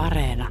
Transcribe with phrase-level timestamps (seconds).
[0.00, 0.48] Areena.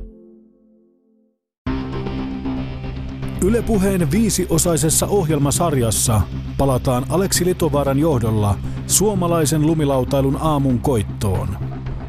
[3.41, 6.21] Ylepuheen viisiosaisessa ohjelmasarjassa
[6.57, 8.55] palataan Aleksi Litovaaran johdolla
[8.87, 11.47] suomalaisen lumilautailun aamun koittoon.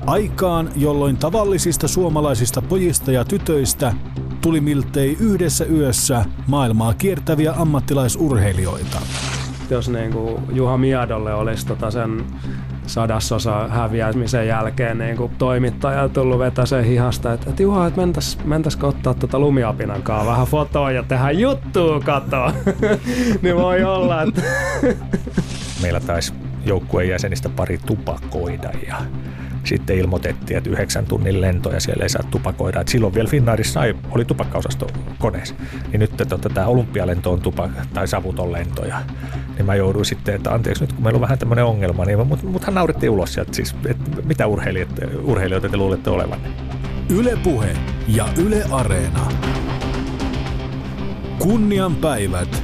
[0.07, 3.93] Aikaan, jolloin tavallisista suomalaisista pojista ja tytöistä
[4.41, 9.01] tuli miltei yhdessä yössä maailmaa kiertäviä ammattilaisurheilijoita.
[9.71, 12.25] Jos niin kuin Juha Miedolle olisi tota sen
[12.87, 18.39] sadasosa häviämisen jälkeen niin kuin toimittaja tullut vetää sen hihasta, että, että Juha, että mentäis,
[18.45, 22.53] mentäisikö ottaa tuota lumiapinan kanssa vähän fotoa ja tehdä juttua katoa.
[23.43, 24.43] niin voi olla, että...
[25.83, 26.33] Meillä taisi
[26.65, 28.97] joukkueen jäsenistä pari tupakoida ja
[29.65, 32.81] sitten ilmoitettiin, että yhdeksän tunnin lentoja siellä ei saa tupakoida.
[32.81, 34.87] Et silloin vielä Finnairissa oli tupakkaosasto
[35.19, 35.55] koneessa.
[35.93, 38.85] Niin nyt että tämä olympialento on tupak- tai savuton lento.
[38.85, 39.03] Ja,
[39.57, 42.43] niin mä jouduin sitten, että anteeksi nyt kun meillä on vähän tämmöinen ongelma, niin mut,
[42.43, 43.53] muthan naurettiin ulos sieltä.
[43.55, 46.39] Siis, että mitä urheilijoita, urheilijoita te luulette olevan?
[47.09, 47.77] Yle Puhe
[48.09, 49.29] ja Yle Areena.
[51.39, 52.63] Kunnian päivät.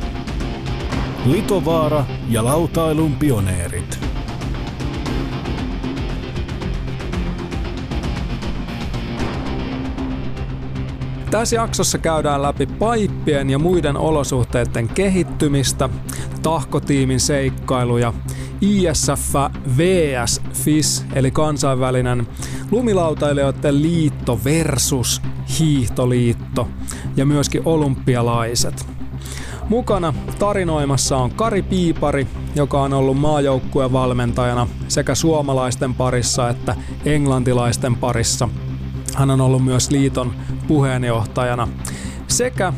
[1.27, 4.06] Litovaara ja lautailun pioneerit.
[11.31, 15.89] Tässä jaksossa käydään läpi paippien ja muiden olosuhteiden kehittymistä,
[16.43, 18.13] tahkotiimin seikkailuja,
[18.61, 19.35] ISF
[19.77, 22.27] vs FIS eli kansainvälinen
[22.71, 25.23] lumilautailijoiden liitto versus
[25.59, 26.69] hiihtoliitto
[27.17, 28.87] ja myöskin olympialaiset.
[29.69, 37.97] Mukana tarinoimassa on Kari Piipari, joka on ollut maajoukkueen valmentajana sekä suomalaisten parissa että englantilaisten
[37.97, 38.49] parissa.
[39.17, 40.35] Hän on ollut myös liiton
[40.69, 41.69] puheenjohtajana.
[42.29, 42.73] Sekä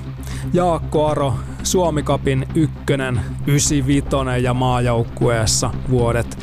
[0.52, 4.06] Jaakko Aro, Suomikapin ykkönen, 95
[4.42, 6.38] ja maajoukkueessa vuodet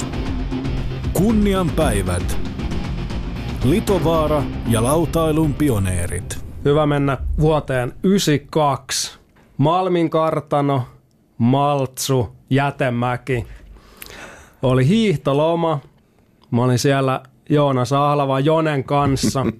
[0.00, 0.04] 95-96.
[1.12, 2.38] Kunnian päivät.
[3.64, 6.44] Litovaara ja lautailun pioneerit.
[6.64, 9.18] Hyvä mennä vuoteen 92.
[9.56, 10.82] Malmin kartano,
[11.38, 13.46] Maltsu, Jätemäki.
[14.62, 15.80] Oli hiihtoloma.
[16.50, 19.46] Mä olin siellä Joonas Ahlava Jonen kanssa.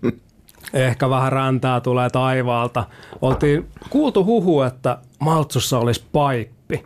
[0.72, 2.84] Ehkä vähän räntää tulee taivaalta.
[3.22, 6.84] Oltiin kuultu huhu, että Maltsussa olisi paippi.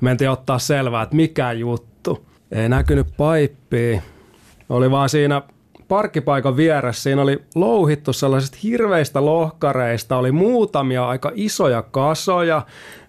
[0.00, 2.26] Mentiin ottaa selvää, että mikä juttu.
[2.52, 4.02] Ei näkynyt paippia.
[4.68, 5.42] Oli vaan siinä
[5.88, 7.02] parkkipaikan vieressä.
[7.02, 10.16] Siinä oli louhittu sellaisista hirveistä lohkareista.
[10.16, 12.62] Oli muutamia aika isoja kasoja,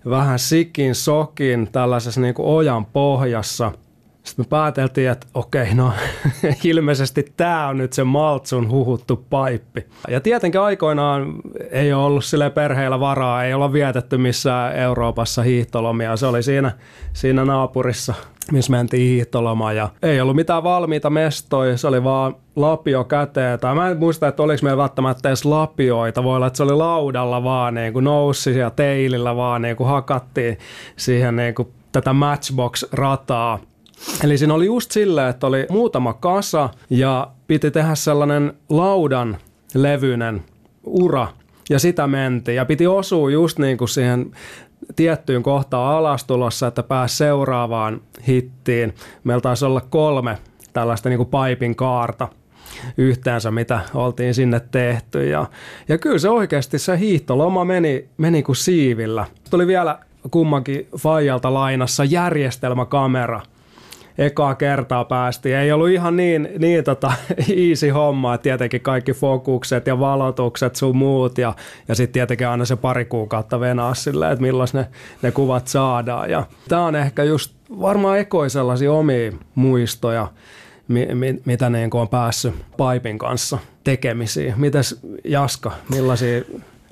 [0.10, 3.72] vähän sikin sokin tällaisessa niin kuin ojan pohjassa–
[4.24, 5.94] sitten me pääteltiin, että okei, no
[6.64, 9.86] ilmeisesti tämä on nyt se Maltsun huhuttu paippi.
[10.08, 11.34] Ja tietenkin aikoinaan
[11.72, 16.18] ei ole ollut sille perheellä varaa, ei olla vietetty missään Euroopassa hiihtolomia.
[16.18, 16.72] Se oli siinä,
[17.14, 18.14] siinä naapurissa,
[18.52, 23.60] missä mentiin hiihtolomaan ja ei ollut mitään valmiita mestoja, se oli vaan lapio käteen.
[23.60, 26.24] Tai mä en muista, että oliko meillä välttämättä edes lapioita.
[26.24, 29.90] Voi olla, että se oli laudalla vaan niin kuin noussi ja teilillä vaan niin kuin
[29.90, 30.58] hakattiin
[30.98, 33.60] siihen niin kuin tätä Matchbox-rataa–
[34.24, 39.38] Eli siinä oli just silleen, että oli muutama kasa ja piti tehdä sellainen laudan
[39.74, 40.44] levyinen
[40.84, 41.28] ura
[41.70, 42.56] ja sitä mentiin.
[42.56, 44.32] Ja piti osua just niin kuin siihen
[44.96, 48.94] tiettyyn kohtaan alastulossa, että pääsi seuraavaan hittiin.
[49.24, 50.38] Meillä taisi olla kolme
[50.74, 52.28] tällaista niin kuin paipin kaarta
[52.98, 55.30] yhteensä, mitä oltiin sinne tehty.
[55.30, 55.46] Ja,
[55.88, 59.26] ja kyllä se oikeasti se hiihtoloma meni, meni kuin siivillä.
[59.50, 60.00] Tuli vielä
[60.32, 63.42] kummankin Fajalta lainassa järjestelmäkamera–
[64.18, 65.56] ekaa kertaa päästiin.
[65.56, 67.12] Ei ollut ihan niin, niin tota,
[67.70, 71.54] easy homma, että tietenkin kaikki fokukset ja valotukset sun muut ja,
[71.88, 74.88] ja sitten tietenkin aina se pari kuukautta venaa silleen, että milloin ne,
[75.22, 76.30] ne kuvat saadaan.
[76.30, 80.28] Ja tämä on ehkä just varmaan ekoi sellaisia omia muistoja,
[80.88, 84.54] mi, mi, mitä niin on päässyt Paipin kanssa tekemisiin.
[84.58, 86.42] Mitäs Jaska, millaisia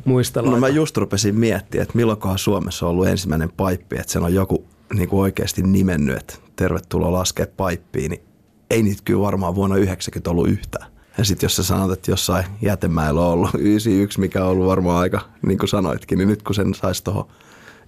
[0.06, 0.56] muisteluita?
[0.56, 4.34] No mä just rupesin miettimään, että milloinkohan Suomessa on ollut ensimmäinen paippi, että sen on
[4.34, 8.24] joku niin kuin oikeasti nimennyt, että tervetuloa laskea paippiin, niin
[8.70, 10.92] ei niitä kyllä varmaan vuonna 90 ollut yhtään.
[11.18, 14.98] Ja sitten jos sä sanot, että jossain jätemäellä on ollut 91, mikä on ollut varmaan
[14.98, 17.28] aika, niin kuin sanoitkin, niin nyt kun sen saisi tuohon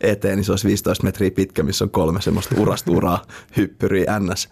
[0.01, 3.21] eteen, niin se olisi 15 metriä pitkä, missä on kolme semmoista urasturaa,
[3.57, 4.49] hyppyriä, ns.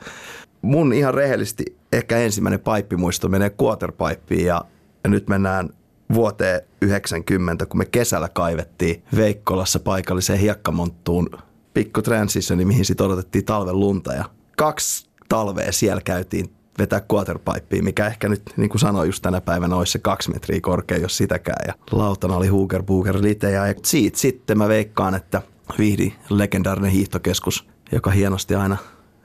[0.62, 4.66] Mun ihan rehellisesti ehkä ensimmäinen paippimuisto menee quarterpipein ja,
[5.04, 5.70] ja nyt mennään
[6.14, 11.30] vuoteen 90, kun me kesällä kaivettiin Veikkolassa paikalliseen hiekkamonttuun
[11.74, 14.26] pikku transitioni, mihin sitten odotettiin talven lunta ja
[14.58, 19.76] kaksi talvea siellä käytiin vetää quarterpipea, mikä ehkä nyt, niin kuin sanoin just tänä päivänä,
[19.76, 21.64] olisi se kaksi metriä korkea, jos sitäkään.
[21.68, 25.42] Ja lautana oli Hooger Booger Lite ja siitä sitten mä veikkaan, että
[25.80, 28.78] Vihdi, legendaarinen hiihtokeskus, joka hienosti aina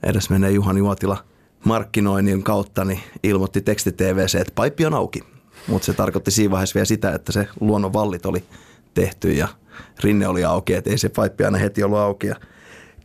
[0.03, 1.25] edes menee Juhani Juotila
[1.65, 5.21] markkinoinnin kautta niin ilmoitti teksti-TVC, että paippi on auki.
[5.69, 8.45] Mutta se tarkoitti siinä vaiheessa vielä sitä, että se luonnon vallit oli
[8.95, 9.49] tehty ja
[10.01, 12.27] rinne oli auki, että ei se paippi aina heti ollut auki.
[12.27, 12.35] Ja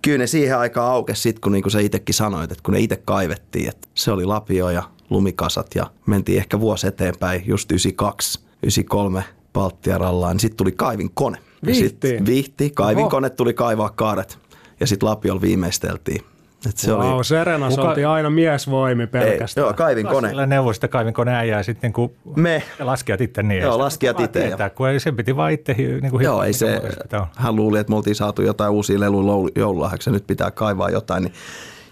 [0.02, 2.80] kyllä ne siihen aikaan aukesi sitten, kun niin kuin sä itsekin sanoit, että kun ne
[2.80, 8.40] itse kaivettiin, että se oli lapio ja lumikasat ja mentiin ehkä vuosi eteenpäin, just 92,
[8.64, 9.24] 93
[9.54, 11.38] Baltiarallaan, niin sitten tuli kaivinkone.
[11.66, 12.26] Ja sit Vihtiin?
[12.26, 14.40] Vihti, kaivinkone tuli kaivaa kaaret
[14.80, 16.22] ja sitten lapiolla viimeisteltiin.
[16.70, 19.66] Et se wow, oli, Serenas Kuka- oltiin aina miesvoimi ei, pelkästään.
[19.66, 20.28] joo, kaivinkone.
[20.30, 22.64] Sillä neuvoista kaivinkone äijää sitten niin kuin Me.
[22.80, 23.62] laskijat itse niin.
[23.62, 26.44] Joo, Ei sitä laskijat itse, Tietää, kun ei, sen piti vaan itse niin kuin Joo,
[26.44, 26.82] ei se,
[27.36, 31.24] hän luuli, että me oltiin saatu jotain uusia leluja joululahjaksi ja nyt pitää kaivaa jotain,
[31.24, 31.34] niin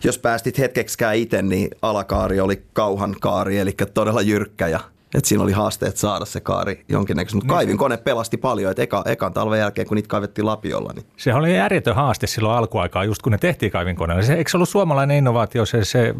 [0.03, 4.79] jos päästit hetkeksikään itse, niin alakaari oli kauhan kaari, eli todella jyrkkä ja
[5.13, 7.35] et siinä oli haasteet saada se kaari jonkinnäköisesti.
[7.35, 11.39] Mutta kaivinkone pelasti paljon, että eka, ekan talven jälkeen, kun niitä kaivettiin lapiolla, niin Sehän
[11.39, 14.23] oli järjetön haaste silloin alkuaikaa, just kun ne tehtiin kaivinkoneella.
[14.23, 16.15] Se, eikö se ollut suomalainen innovaatio, se, se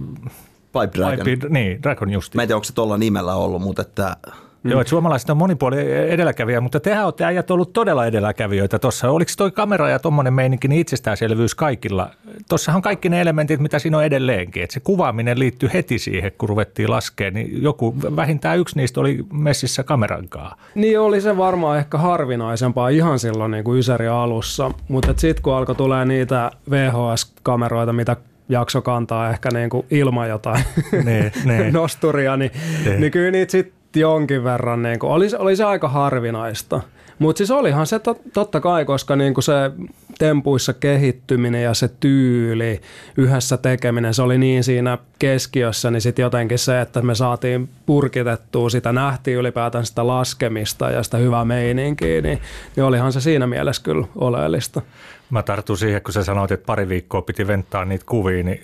[0.66, 1.26] Pipe Dragon.
[1.26, 2.38] Pipe, niin, Dragon justi.
[2.38, 4.18] Mä en tiedä, onko se tuolla nimellä ollut, mutta että
[4.64, 4.72] Mm.
[4.72, 5.78] Joo, että suomalaiset on monipuoli
[6.12, 9.10] edelläkävijä, mutta tehän olette äijät ollut todella edelläkävijöitä tuossa.
[9.10, 12.10] Oliko toi kamera ja tuommoinen meininki niin itsestäänselvyys kaikilla?
[12.50, 14.64] Tuossahan kaikki ne elementit, mitä siinä on edelleenkin.
[14.64, 17.34] Että se kuvaaminen liittyy heti siihen, kun ruvettiin laskemaan.
[17.34, 20.58] Niin joku, vähintään yksi niistä oli messissä kamerankaan.
[20.76, 25.54] Niin oli se varmaan ehkä harvinaisempaa ihan silloin niin kuin Ysäri alussa, mutta sitten kun
[25.54, 28.16] alkoi tulee niitä VHS-kameroita, mitä
[28.50, 30.64] jakso kantaa ehkä niin kuin ilman jotain
[31.04, 31.72] Ne, ne.
[31.82, 32.52] nosturia, niin,
[32.86, 32.96] Ne.
[33.00, 36.82] niin kyllä niitä sitten jonkin verran, niin kuin, oli, oli se aika harvinaista.
[37.20, 39.72] Mutta siis olihan se tot, totta kai, koska niin kuin se
[40.20, 42.82] tempuissa kehittyminen ja se tyyli,
[43.18, 48.70] yhdessä tekeminen, se oli niin siinä keskiössä, niin sitten jotenkin se, että me saatiin purkitettua
[48.70, 52.42] sitä, nähtiin ylipäätään sitä laskemista ja sitä hyvää meininkiä, niin,
[52.76, 54.82] niin olihan se siinä mielessä kyllä oleellista.
[55.30, 58.62] Mä tartun siihen, kun sä sanoit, että pari viikkoa piti venttaa niitä kuvia, niin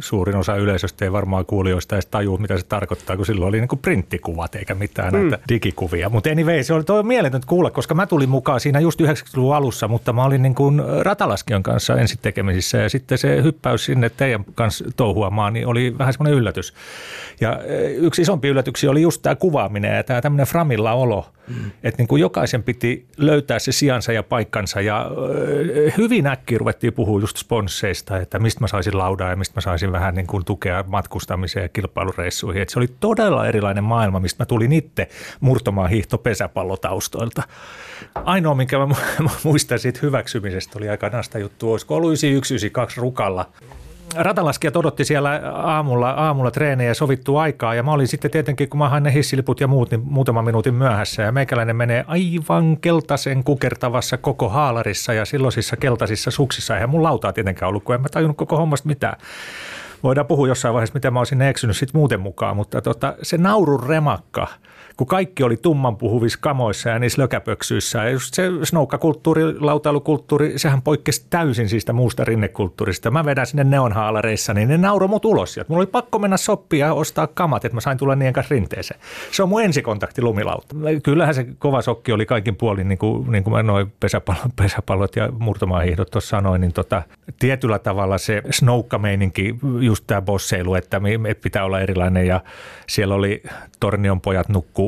[0.00, 3.68] suurin osa yleisöstä ei varmaan kuulijoista edes tajua, mitä se tarkoittaa, kun silloin oli niin
[3.68, 5.20] kuin printtikuvat eikä mitään mm.
[5.20, 6.08] näitä digikuvia.
[6.08, 9.88] Mutta anyway, se oli toi mieletöntä kuulla, koska mä tulin mukaan siinä just 90-luvun alussa,
[9.88, 14.44] mutta mä olin niin kuin ratalaskion kanssa ensin tekemisissä ja sitten se hyppäys sinne teidän
[14.54, 16.74] kanssa touhuamaan, niin oli vähän semmoinen yllätys.
[17.40, 21.70] Ja eh, yksi isompi yllätyksiä oli just tämä kuvaaminen ja tämä tämmöinen framilla olo, mm.
[21.82, 26.92] että niin kuin jokaisen piti löytää se sijansa ja paikkansa ja ö, hyvin äkkiä ruvettiin
[26.92, 30.44] puhua just sponsseista, että mistä mä saisin laudaa ja mistä mä saisin vähän niin kuin
[30.44, 32.62] tukea matkustamiseen ja kilpailureissuihin.
[32.62, 35.08] Että se oli todella erilainen maailma, mistä mä tulin itse
[35.40, 37.42] murtomaan hiihto pesäpallotaustoilta.
[38.14, 38.86] Ainoa, minkä mä
[39.44, 43.50] muistan siitä hyväksymisestä, oli aika nasta juttu, olisiko ollut 9192 rukalla
[44.14, 48.88] ratalaskijat odotti siellä aamulla, aamulla treenejä sovittua aikaa ja mä olin sitten tietenkin, kun mä
[48.88, 54.16] hain ne hissiliput ja muut, niin muutaman minuutin myöhässä ja meikäläinen menee aivan keltaisen kukertavassa
[54.16, 56.74] koko haalarissa ja silloisissa keltaisissa suksissa.
[56.74, 59.16] Eihän mun lautaa tietenkään ollut, kun en mä tajunnut koko hommasta mitään.
[60.02, 63.82] Voidaan puhua jossain vaiheessa, miten mä olisin eksynyt sitten muuten mukaan, mutta tota, se naurun
[63.82, 64.46] remakka,
[64.96, 67.98] kun kaikki oli tumman puhuvissa kamoissa ja niissä lökäpöksyissä.
[67.98, 73.10] Ja just se snoukkakulttuuri, lautailukulttuuri, sehän poikkesi täysin siitä muusta rinnekulttuurista.
[73.10, 75.68] Mä vedän sinne neonhaalareissa, niin ne nauroi mut ulos sieltä.
[75.68, 79.00] Mulla oli pakko mennä soppia ja ostaa kamat, että mä sain tulla niiden kanssa rinteeseen.
[79.30, 80.76] Se on mun ensikontakti lumilauta.
[81.02, 85.16] Kyllähän se kova sokki oli kaikin puolin, niin kuin, niin kuin mä noin pesäpallot, pesäpallot
[85.16, 87.02] ja murtomaahiihdot tuossa sanoin, niin tota,
[87.38, 92.40] tietyllä tavalla se snoukkameininki, just tämä bosseilu, että me pitää olla erilainen ja
[92.88, 93.42] siellä oli
[93.80, 94.85] Tornion pojat nukku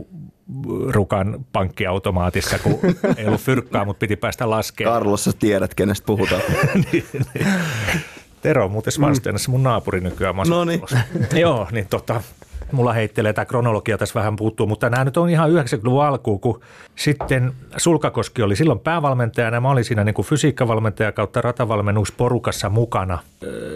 [0.89, 2.79] rukan pankkiautomaatissa, kun
[3.17, 4.95] ei ollut fyrkkaa, mutta piti päästä laskemaan.
[4.95, 6.43] Carlos, sä tiedät, kenestä puhutaan.
[6.93, 7.47] niin, niin.
[8.43, 10.37] Tero on muuten Svanstenassa mun naapuri nykyään.
[10.49, 10.81] Noniin.
[10.81, 11.37] Maskulossa.
[11.39, 12.21] Joo, niin tota,
[12.73, 16.61] mulla heittelee tämä kronologia tässä vähän puuttuu, mutta nämä nyt on ihan 90-luvun alkuun, kun
[16.97, 23.19] sitten Sulkakoski oli silloin päävalmentajana ja mä olin siinä niin kuin fysiikkavalmentaja kautta ratavalmennusporukassa mukana.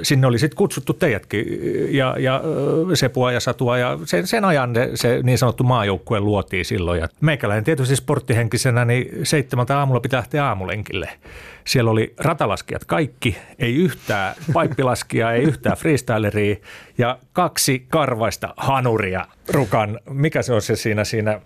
[0.03, 1.47] Sinne oli sitten kutsuttu teidätkin
[1.91, 2.41] ja, ja
[2.95, 7.01] Sepua ja Satua ja sen, sen ajan se, niin sanottu maajoukkue luotiin silloin.
[7.01, 11.09] Ja meikäläinen tietysti sporttihenkisenä, niin seitsemältä aamulla pitää lähteä aamulenkille.
[11.65, 16.57] Siellä oli ratalaskijat kaikki, ei yhtään paippilaskijaa, ei yhtään freestyleria
[16.99, 20.01] ja kaksi karvaista hanuria rukan.
[20.11, 21.41] Mikä se on se siinä, siinä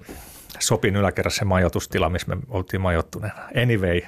[0.59, 3.37] Sopin yläkerrassa se majoitustila, missä me oltiin majoittuneena.
[3.63, 4.01] Anyway.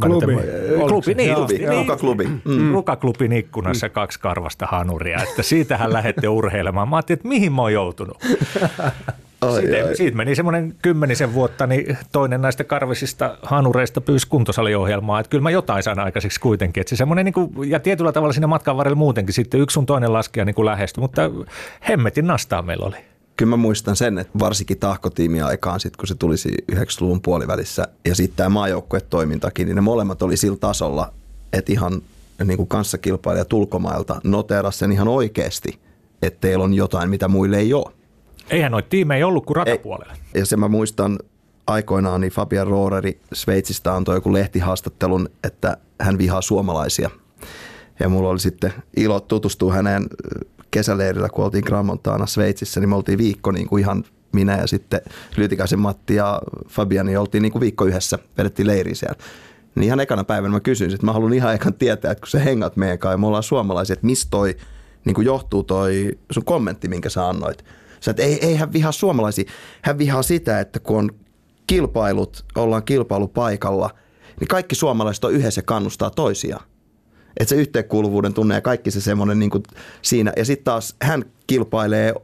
[0.00, 0.26] Klubi.
[0.34, 1.68] nyt en- Klubi, niin, Klubi, niin.
[1.68, 2.24] Rukaklubi.
[2.44, 2.72] Mm.
[2.72, 6.88] Rukaklubin ikkunassa kaksi karvasta hanuria, että siitähän lähdette urheilemaan.
[6.88, 8.18] Mä ajattelin, että mihin mä oon joutunut.
[9.40, 9.96] Ai, Siitä, ai.
[9.96, 15.20] siitä meni semmoinen kymmenisen vuotta, niin toinen näistä karvisista hanureista pyysi kuntosaliohjelmaa.
[15.20, 16.80] Että kyllä mä jotain saan aikaiseksi kuitenkin.
[16.80, 19.86] Että se semmoinen, niin kuin, ja tietyllä tavalla siinä matkan varrella muutenkin sitten yksi sun
[19.86, 21.22] toinen laskija niin kuin lähestyi, mutta
[21.88, 22.96] hemmetin nastaa meillä oli.
[23.36, 27.88] Kyllä mä muistan sen, että varsinkin tahkotiimi aikaan, sit kun se tuli siinä 90-luvun puolivälissä
[28.04, 31.12] ja sitten tämä maajoukkuetoimintakin, niin ne molemmat oli sillä tasolla,
[31.52, 32.02] että ihan
[32.44, 35.78] niin kuin kanssakilpailijat ulkomailta noteeras sen ihan oikeasti,
[36.22, 37.92] että teillä on jotain, mitä muille ei ole.
[38.50, 40.14] Eihän noita tiimejä ollut kuin ratapuolella.
[40.34, 41.18] Ja se mä muistan
[41.66, 47.10] aikoinaan, niin Fabian Rooreri Sveitsistä antoi joku lehtihaastattelun, että hän vihaa suomalaisia.
[48.00, 50.06] Ja mulla oli sitten ilo tutustua häneen
[50.70, 55.00] kesäleirillä, kun oltiin Gramontana Sveitsissä, niin me oltiin viikko niin kuin ihan minä ja sitten
[55.36, 59.18] Lytikäisen Matti ja Fabiani oltiin niin kuin viikko yhdessä, vedettiin leiri siellä.
[59.74, 62.38] Niin ihan ekana päivänä mä kysyin, että mä haluan ihan ekan tietää, että kun sä
[62.38, 64.56] hengat meidän kanssa ja me ollaan suomalaisia, että mistä toi
[65.04, 67.64] niin kuin johtuu toi sun kommentti, minkä sä annoit.
[68.00, 69.50] Sä, että ei, ei hän vihaa suomalaisia,
[69.82, 71.10] hän vihaa sitä, että kun on
[71.66, 73.90] kilpailut, ollaan kilpailupaikalla,
[74.40, 76.64] niin kaikki suomalaiset on yhdessä kannustaa toisiaan.
[77.40, 79.50] Että se yhteenkuuluvuuden tunne ja kaikki se semmoinen niin
[80.02, 80.32] siinä.
[80.36, 82.14] Ja sitten taas hän kilpailee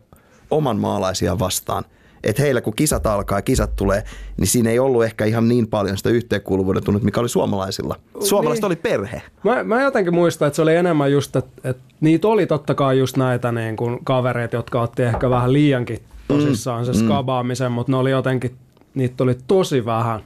[0.50, 1.84] oman maalaisia vastaan.
[2.24, 4.04] Että heillä kun kisat alkaa ja kisat tulee,
[4.36, 7.96] niin siinä ei ollut ehkä ihan niin paljon sitä yhteenkuuluvuuden tunnetta, mikä oli suomalaisilla.
[8.20, 8.66] Suomalaiset niin.
[8.66, 9.22] oli perhe.
[9.44, 12.98] Mä, mä jotenkin muistan, että se oli enemmän just, että, että niitä oli totta kai
[12.98, 17.74] just näitä niin kuin kavereita, jotka otti ehkä vähän liiankin tosissaan se mm, skabaamisen, mm.
[17.74, 18.56] mutta ne oli jotenkin,
[18.94, 20.20] niitä oli tosi vähän.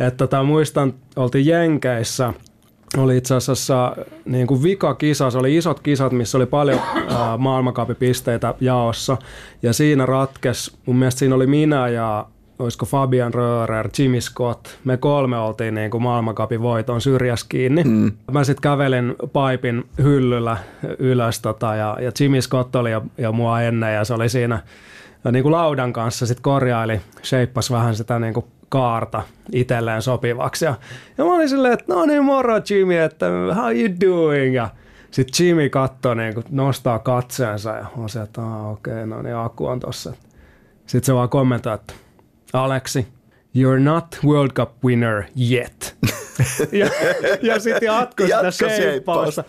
[0.00, 2.32] Että tota, muistan, oltiin Jenkeissä–
[2.96, 4.60] oli itse asiassa niin kuin
[4.98, 6.80] kisa, se oli isot kisat, missä oli paljon
[7.38, 9.16] maailmankapipisteitä jaossa.
[9.62, 12.26] Ja siinä ratkes, mun mielestä siinä oli minä ja
[12.58, 17.84] olisiko Fabian Rörer, Jimmy Scott, me kolme oltiin niin kuin maailmankapin voiton syrjäs kiinni.
[17.84, 18.12] Mm.
[18.32, 20.56] Mä sitten kävelin paipin hyllyllä
[20.98, 24.62] ylös tota, ja, ja Jimmy Scott oli jo, jo mua ennen ja se oli siinä
[25.24, 29.22] ja niin kuin laudan kanssa sitten korjaili, sheippas vähän sitä niin kuin kaarta
[29.52, 30.64] itselleen sopivaksi.
[30.64, 30.74] Ja,
[31.18, 34.54] ja mä olin silleen, että no niin moro Jimmy, että how you doing?
[34.54, 34.68] Ja
[35.10, 39.36] sitten Jimmy katsoo, niin kun nostaa katseensa ja on se, että okei, okay, no niin
[39.36, 40.12] akku on tossa.
[40.86, 41.94] Sitten se vaan kommentoi, että
[42.52, 43.08] Aleksi,
[43.58, 45.96] you're not World Cup winner yet.
[46.72, 46.86] ja,
[47.42, 49.44] ja sitten jatkoi sitä shapeusta.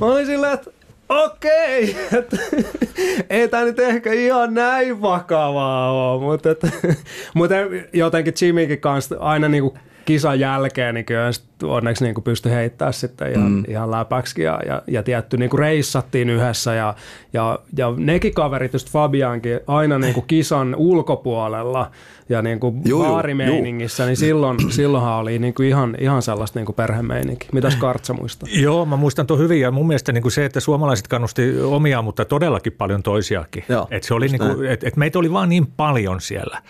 [0.00, 0.70] Mä olin silleen, että
[1.14, 2.64] okei, okay.
[3.30, 6.68] ei tämä nyt ehkä ihan näin vakavaa ole, mutta, että,
[7.34, 7.54] mutta
[7.92, 11.30] jotenkin Jimmykin kanssa aina niinku kisan jälkeen niin kyllä
[11.62, 13.64] onneksi niin pystyi heittämään sitten ihan, mm.
[13.68, 16.94] ihan läpäksi ja, ja, ja tietty niin kuin reissattiin yhdessä ja,
[17.32, 21.90] ja, ja nekin kaverit, just Fabiankin, aina niin kuin kisan ulkopuolella
[22.28, 24.06] ja niin kuin juu, baarimeiningissä, juu.
[24.06, 27.48] niin silloin, silloinhan oli niin kuin ihan, ihan sellaista niin kuin perhemeininki.
[27.52, 28.48] Mitäs Kartsa muistaa?
[28.52, 32.02] Joo, mä muistan tuon hyvin ja mun mielestä niin kuin se, että suomalaiset kannusti omia,
[32.02, 33.64] mutta todellakin paljon toisiakin.
[33.90, 36.62] Et se oli niin kuin, et, et meitä oli vaan niin paljon siellä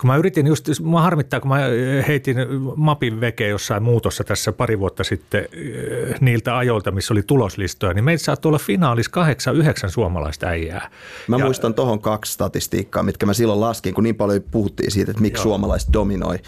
[0.00, 1.58] kun mä yritin just, mä harmittaa, kun mä
[2.08, 2.36] heitin
[2.76, 8.04] mapin veke jossain muutossa tässä pari vuotta sitten eh, niiltä ajoilta, missä oli tuloslistoja, niin
[8.04, 10.90] meitä saattoi olla finaalis kahdeksan, yhdeksän suomalaista äijää.
[11.28, 15.10] Mä ja, muistan tuohon kaksi statistiikkaa, mitkä mä silloin laskin, kun niin paljon puhuttiin siitä,
[15.10, 15.42] että miksi joo.
[15.42, 16.38] suomalaiset dominoi.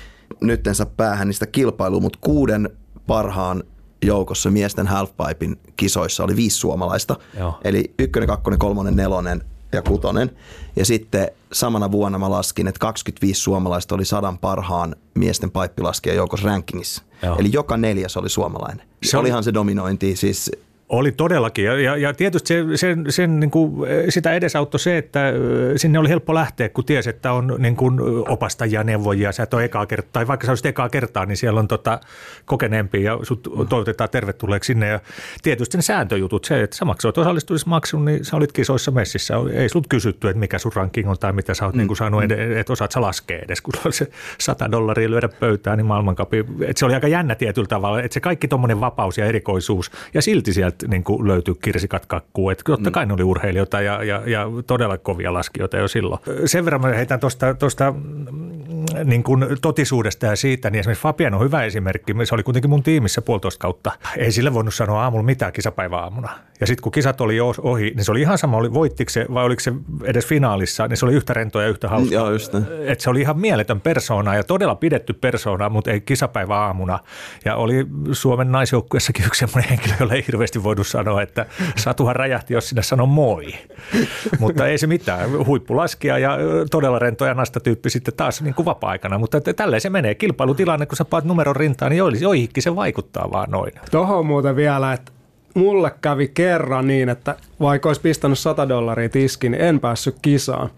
[0.41, 2.71] Nyttensä päähän niistä kilpailu, mutta kuuden
[3.07, 3.63] parhaan
[4.05, 7.17] joukossa miesten halfpipein kisoissa oli viisi suomalaista.
[7.39, 7.59] Joo.
[7.65, 10.31] Eli ykkönen, kakkonen, kolmonen, nelonen ja kutonen.
[10.77, 16.47] Ja sitten samana vuonna mä laskin, että 25 suomalaista oli sadan parhaan miesten paippilaskija joukossa
[16.47, 17.03] rankingissa.
[17.23, 17.37] Joo.
[17.39, 18.87] Eli joka neljäs oli suomalainen.
[19.03, 20.51] Se Olihan se dominointi siis
[20.99, 23.73] oli todellakin, ja, ja, ja tietysti se, sen, sen, niin kuin,
[24.09, 25.33] sitä edesauttoi se, että
[25.77, 29.65] sinne oli helppo lähteä, kun tiesi, että on niin kuin opastajia, neuvojia, sä et ole
[29.65, 32.01] ekaa kertaa, tai vaikka sä olisit ekaa kertaa, niin siellä on tota,
[32.45, 34.89] kokeneempi ja sut toivotetaan tervetulleeksi sinne.
[34.89, 35.01] Ja
[35.43, 39.35] tietysti ne sääntöjutut, se, että sä maksoit osallistumismaksun, niin sä olit kisoissa messissä.
[39.53, 41.79] Ei sut kysytty, että mikä sun ranking on tai mitä sä oot mm.
[41.79, 42.57] niin kuin saanut, mm.
[42.57, 46.79] että osaat sä laskea edes, kun on se 100 dollaria lyödä pöytään, niin maailmankapi, että
[46.79, 50.53] se oli aika jännä tietyllä tavalla, että se kaikki tuommoinen vapaus ja erikoisuus, ja silti
[50.53, 52.51] sieltä niin kuin löytyi kirsikat kakkuu.
[52.51, 56.21] Että totta kai ne oli urheilijoita ja, ja, ja todella kovia laskijoita jo silloin.
[56.45, 57.21] Sen verran mä heitän
[57.59, 62.15] tuosta mm, niin kuin totisuudesta ja siitä, niin esimerkiksi Fabian on hyvä esimerkki.
[62.25, 63.93] Se oli kuitenkin mun tiimissä puolitoista kautta.
[64.17, 66.29] Ei sille voinut sanoa aamulla mitään kisapäivä aamuna.
[66.65, 69.45] Ja sitten kun kisat oli ohi, niin se oli ihan sama, oli, voittiko se vai
[69.45, 69.73] oliko se
[70.05, 72.15] edes finaalissa, niin se oli yhtä rentoa ja yhtä hauskaa.
[72.15, 72.53] Joo, just
[72.87, 76.99] Et se oli ihan mieletön persoona ja todella pidetty persoona, mutta ei kisapäivä aamuna.
[77.45, 82.55] Ja oli Suomen naisjoukkuessakin yksi sellainen henkilö, jolle ei hirveästi voinut sanoa, että satuhan räjähti,
[82.55, 83.55] jos sinä sanoo moi.
[84.41, 85.47] mutta ei se mitään.
[85.47, 86.39] Huippulaskija ja
[86.71, 89.19] todella rento ja nasta tyyppi sitten taas niin kuin vapaa-aikana.
[89.19, 90.15] Mutta tälleen se menee.
[90.15, 93.73] Kilpailutilanne, kun sä paat numeron rintaan, niin joihinkin se vaikuttaa vaan noin.
[93.91, 95.13] Tuohon muuten vielä, että
[95.55, 100.71] mulle kävi kerran niin, että vaikka olisi pistänyt 100 dollaria tiskiin, niin en päässyt kisaan.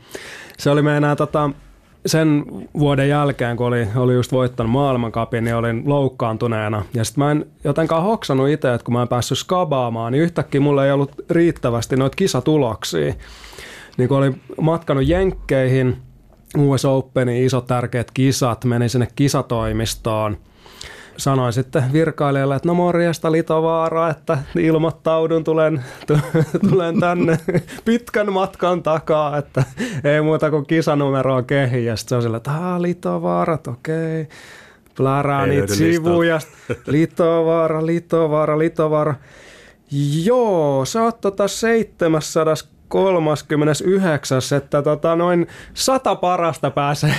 [0.58, 1.50] Se oli meidän tota,
[2.06, 2.44] sen
[2.78, 6.84] vuoden jälkeen, kun oli, oli just voittanut maailmankapin, niin olin loukkaantuneena.
[6.94, 10.60] Ja sitten mä en jotenkaan hoksannut itse, että kun mä en päässyt skabaamaan, niin yhtäkkiä
[10.60, 13.14] mulla ei ollut riittävästi noita kisatuloksia.
[13.96, 15.96] Niin kun olin matkanut Jenkkeihin,
[16.58, 20.36] US Openin isot tärkeät kisat, menin sinne kisatoimistoon–
[21.16, 25.84] sanoin sitten virkailijalle, että no morjesta Litovaara, että ilmoittaudun, tulen,
[26.70, 27.38] tulen tänne
[27.84, 29.64] pitkän matkan takaa, että
[30.04, 31.84] ei muuta kuin kisanumeroa kehi.
[31.84, 34.22] Ja sitten se on sillä, että Litovaarat, okei.
[34.22, 34.36] Okay.
[34.96, 36.40] Plärää niitä sivuja.
[36.86, 39.14] Litovaara, Litovaara, Litovaara.
[40.24, 42.54] Joo, sä oot tota 700
[42.88, 47.14] 39, että tota noin sata parasta pääsee,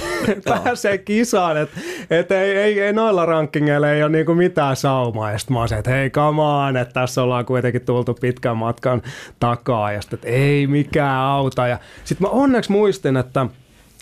[0.45, 5.31] pääsee kisaan, että et ei, ei, ei, noilla rankingeilla ei ole niinku mitään saumaa.
[5.31, 9.01] Ja sitten mä että hei come on, että tässä ollaan kuitenkin tultu pitkän matkan
[9.39, 11.67] takaa ja sitten, että ei mikään auta.
[11.67, 13.45] Ja sitten mä onneksi muistin, että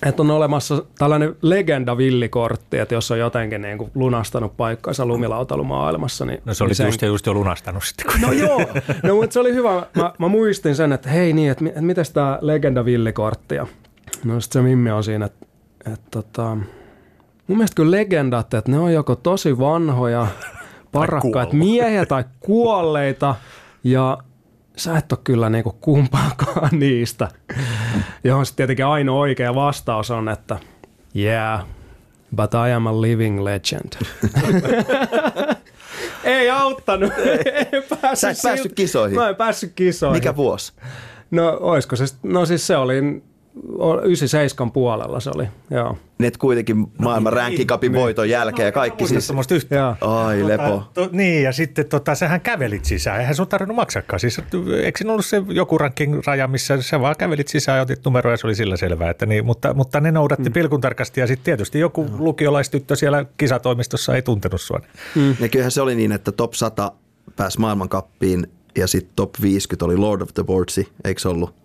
[0.05, 6.25] että on olemassa tällainen legenda-villikortti, että jos on jotenkin niin kuin lunastanut paikkansa lumilautailumaailmassa.
[6.25, 6.85] Niin, no se oli niin sen...
[6.85, 8.21] just, just jo lunastanut sitten.
[8.21, 8.61] No joo,
[9.03, 9.85] no, mutta se oli hyvä.
[9.95, 13.55] Mä, mä muistin sen, että hei niin, että, että miten tämä legenda-villikortti.
[14.23, 15.45] No sitten se Mimmi on siinä, että,
[15.93, 16.55] että tota,
[17.47, 20.27] mun mielestä kyllä legendat, että ne on joko tosi vanhoja,
[20.91, 23.35] parakkaat miehiä tai kuolleita
[23.83, 24.17] ja
[24.77, 27.27] sä et ole kyllä niinku kumpaakaan niistä.
[28.23, 30.59] Johon sitten tietenkin ainoa oikea vastaus on, että
[31.15, 31.65] yeah,
[32.35, 33.93] but I am a living legend.
[36.23, 37.13] ei auttanut.
[37.17, 37.81] Ei.
[38.01, 39.19] päässyt Sä et päässyt kisoihin?
[39.19, 40.17] Mä en päässyt kisoihin.
[40.17, 40.73] Mikä vuosi?
[41.31, 43.23] No oisko se, no siis se oli
[44.03, 45.97] 97 puolella se oli, joo.
[46.19, 49.31] Net kuitenkin maailman no, ränkikapin niin, voiton jälkeen ja kaikki siis.
[49.51, 49.95] Yhtä.
[50.01, 50.83] Ai tota, lepo.
[50.93, 54.19] To, niin ja sitten tota, sähän kävelit sisään, eihän sun tarvinnut maksakaan.
[54.19, 54.41] Siis,
[54.83, 58.31] eikö siinä ollut se joku ranking raja, missä sä vaan kävelit sisään ja otit numero
[58.31, 59.09] ja se oli sillä selvää.
[59.09, 60.53] Että niin, mutta, mutta ne noudatti mm.
[60.53, 62.15] pilkun tarkasti ja sitten tietysti joku mm.
[62.17, 64.81] lukiolaistyttö siellä kisatoimistossa ei tuntenut sua.
[65.15, 65.35] Mm.
[65.39, 66.91] Ja kyllähän se oli niin, että top 100
[67.35, 68.47] pääsi maailmankappiin
[68.77, 71.64] ja sitten top 50 oli Lord of the Boardsi, eikö se ollut?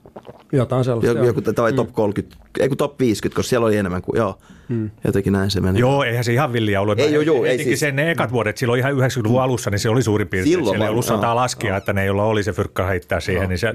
[0.52, 1.12] Jotain sellaista.
[1.12, 2.62] Joku, joku tai top 30, mm.
[2.62, 4.38] ei kun top 50, koska siellä oli enemmän kuin, joo.
[4.70, 4.90] Hmm.
[5.04, 5.78] Jotenkin näin se meni.
[5.78, 7.00] Joo, eihän se ihan villiä ollut.
[7.00, 7.80] Ei, joo, joo, ei siis.
[7.80, 10.52] sen ne ekat vuodet, silloin ihan 90-luvun alussa, niin se oli suurin piirtein.
[10.52, 13.48] Silloin siellä ei ollut sataa laskia, että ne, joilla oli se fyrkka heittää siihen, joo.
[13.48, 13.74] niin se,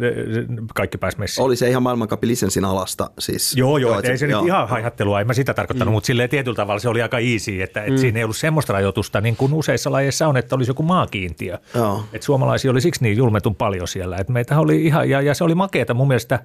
[0.76, 1.46] kaikki pääsi messiin.
[1.46, 3.10] Oli se ihan maailmankapin lisenssin alasta.
[3.20, 5.94] Siis, joo, joo, joo ei se, nyt ihan haihattelua, en mä sitä tarkoittanut, mm.
[5.94, 7.98] mutta silleen tietyllä tavalla se oli aika easy, että et mm.
[7.98, 11.58] siinä ei ollut semmoista rajoitusta, niin kuin useissa lajeissa on, että olisi joku maakiintiö.
[12.14, 14.18] Että suomalaisia oli siksi niin julmetun paljon siellä.
[14.18, 16.40] Et meitä oli ihan, ja, ja se oli makeeta mun mielestä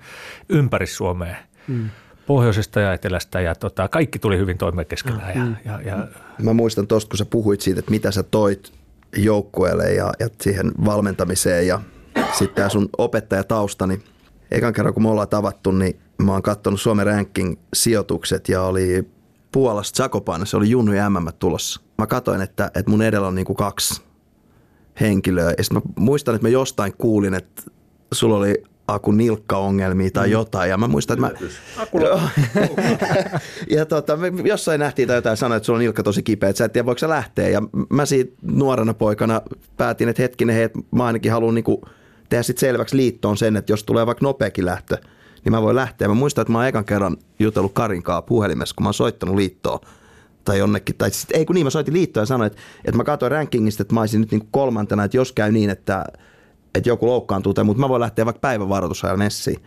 [0.48, 1.36] ympäri Suomea.
[1.68, 1.90] Mm
[2.30, 5.32] pohjoisesta ja etelästä ja tota, kaikki tuli hyvin toimeen keskenään.
[5.34, 5.56] Ja, mm.
[5.64, 6.08] ja, ja...
[6.42, 8.72] Mä muistan tuosta, kun sä puhuit siitä, että mitä sä toit
[9.16, 11.80] joukkueelle ja, ja siihen valmentamiseen ja
[12.32, 14.02] sitten tämä sun opettajatausta, niin
[14.50, 19.08] ekan kerran kun me ollaan tavattu, niin mä oon katsonut Suomen ranking-sijoitukset ja oli
[19.52, 21.80] Puolasta Zakopan, se oli Junnu ja MM tulossa.
[21.98, 24.02] Mä katsoin, että, että mun edellä on niinku kaksi
[25.00, 25.50] henkilöä.
[25.50, 27.62] Ja mä muistan, että mä jostain kuulin, että
[28.12, 28.62] sulla oli
[28.94, 30.32] Aku nilkkaongelmia tai mm.
[30.32, 30.70] jotain.
[30.70, 31.50] Ja mä muistan, että mä...
[33.76, 36.58] ja tota, me jossain nähtiin tai jotain sanoa, että sulla on nilkka tosi kipeä, että
[36.58, 37.48] sä et tiedä, voiko sä lähteä.
[37.48, 39.42] Ja mä siitä nuorena poikana
[39.76, 41.82] päätin, että hetkinen, hei, mä ainakin haluan niinku
[42.28, 44.96] tehdä sit selväksi liittoon sen, että jos tulee vaikka nopeakin lähtö,
[45.44, 46.08] niin mä voin lähteä.
[46.08, 49.80] Mä muistan, että mä oon ekan kerran jutellut Karinkaa puhelimessa, kun mä oon soittanut liittoon
[50.44, 50.96] tai jonnekin.
[50.96, 53.82] Tai sit, ei kun niin, mä soitin liittoon ja sanoin, että, että mä katsoin rankingista,
[53.82, 56.04] että mä olisin nyt niin kolmantena, että jos käy niin, että
[56.74, 59.62] että joku loukkaantuu, tai, mutta mä voin lähteä vaikka päivävaroitusajan messiin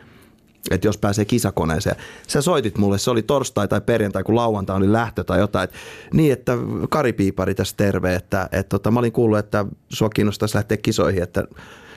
[0.72, 1.96] että jos pääsee kisakoneeseen.
[2.28, 5.64] Sä soitit mulle, se oli torstai tai perjantai, kun lauantai oli lähtö tai jotain.
[5.64, 5.74] Et,
[6.14, 6.58] niin, että
[6.90, 11.24] Kari Piipari tässä terve, että et, tota, mä olin kuullut, että sua kiinnostaisi lähteä kisoihin,
[11.24, 11.44] että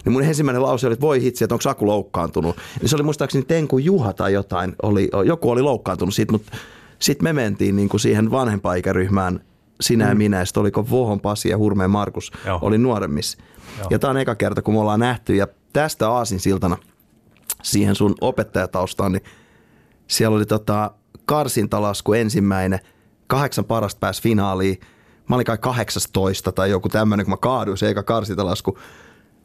[0.04, 2.56] niin mun ensimmäinen lause oli, että voi hitsi, että onko Aku loukkaantunut.
[2.80, 6.56] Niin se oli muistaakseni Tenku Juha tai jotain, oli, joku oli loukkaantunut siitä, mutta
[6.98, 9.40] sitten me mentiin niin kuin siihen vanhempaikäryhmään,
[9.80, 10.10] sinä mm.
[10.10, 12.58] ja minä, ja sitten oliko Vohon Pasi ja Hurmeen Markus Joo.
[12.62, 13.38] oli nuoremmissa.
[13.78, 13.86] Joo.
[13.90, 15.36] Ja tämä on eka kerta, kun me ollaan nähty.
[15.36, 16.76] Ja tästä Aasin siltana
[17.62, 19.22] siihen sun opettajataustaan, niin
[20.06, 20.90] siellä oli tota
[21.24, 22.80] karsintalasku ensimmäinen,
[23.26, 24.80] kahdeksan parasta pääsi finaaliin.
[25.28, 28.78] Mä olin kai 18 tai joku tämmöinen, kun mä kaaduin se eka karsintalasku.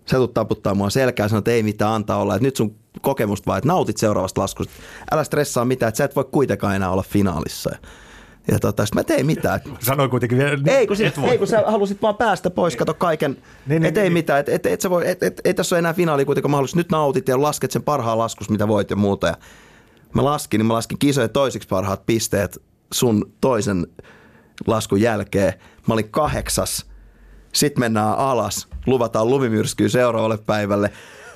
[0.05, 2.35] Sä tulet taputtaa mua selkää ja sanoit, että ei mitään antaa olla.
[2.35, 4.73] Että nyt sun kokemusta vaan, että nautit seuraavasta laskusta.
[5.11, 7.69] Älä stressaa mitään, että sä et voi kuitenkaan enää olla finaalissa.
[7.73, 7.77] Ja
[8.61, 9.59] tota, mä tein mitään.
[9.79, 13.37] Sanoin kuitenkin vielä, ei kun, sit, ei kun sä halusit vaan päästä pois, kato kaiken,
[13.67, 14.13] niin, et niin, ei niin.
[14.13, 16.77] mitään, et, et, et, voi, et, et, ei tässä ole enää finaali kuitenkaan mahdollista.
[16.77, 19.27] Nyt nautit ja lasket sen parhaan laskus, mitä voit ja muuta.
[19.27, 19.37] Ja
[20.13, 22.61] mä laskin, niin mä laskin kisojen toisiksi parhaat pisteet
[22.93, 23.87] sun toisen
[24.67, 25.53] laskun jälkeen.
[25.87, 26.85] Mä olin kahdeksas.
[27.53, 30.91] Sitten mennään alas, luvataan lumimyrskyä seuraavalle päivälle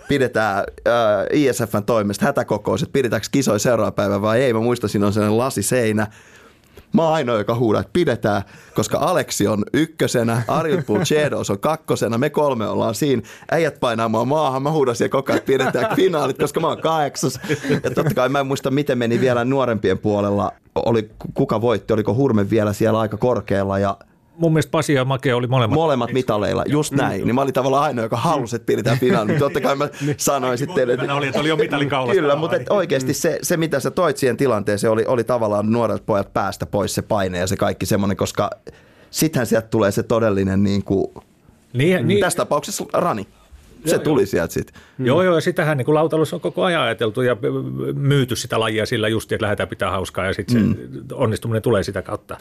[0.08, 0.94] pidetään äh,
[1.32, 4.54] ISFn toimesta hätäkokous, että pidetäänkö kisoja seuraava päivä vai ei.
[4.54, 6.08] Mä muistan, siinä on sellainen lasiseinä
[6.96, 8.42] Mä oon ainoa, joka huudaa, että pidetään,
[8.76, 13.22] koska Aleksi on ykkösenä, Ariel Pulcedos on kakkosena, me kolme ollaan siinä.
[13.52, 16.82] Äijät painaa mua maahan, mä huudan siellä koko ajan, että pidetään finaalit, koska mä oon
[16.82, 17.40] kahdeksas.
[17.84, 20.52] Ja totta kai mä en muista, miten meni vielä nuorempien puolella.
[20.76, 23.98] Oli, kuka voitti, oliko Hurme vielä siellä aika korkealla ja
[24.38, 25.76] mun mielestä Pasi ja Make oli molemmat.
[25.76, 27.26] Molemmat mitaleilla, just näin.
[27.26, 29.28] Niin mä olin tavallaan ainoa, joka halusi, että pidetään finaali.
[29.28, 31.14] Mutta totta kai mä sanoin sitten teille.
[31.14, 32.22] Oli, että oli jo mitalin kaulasta.
[32.22, 36.06] Kyllä, mutta et oikeasti se, se, mitä sä toit siihen tilanteeseen, oli, oli tavallaan nuoret
[36.06, 38.50] pojat päästä pois se paine ja se kaikki semmoinen, koska
[39.12, 41.08] sittenhän sieltä tulee se todellinen niin kuin,
[41.74, 43.28] Niin, niin, tässä tapauksessa rani.
[43.86, 44.82] Se tuli sieltä sitten.
[45.00, 47.38] Joo, joo, ja sitähän niin lautalussa on koko ajan ajateltu ja
[47.94, 50.76] myyty sitä lajia sillä just, että lähdetään pitää hauskaa ja sitten mm.
[50.76, 52.38] se onnistuminen tulee sitä kautta.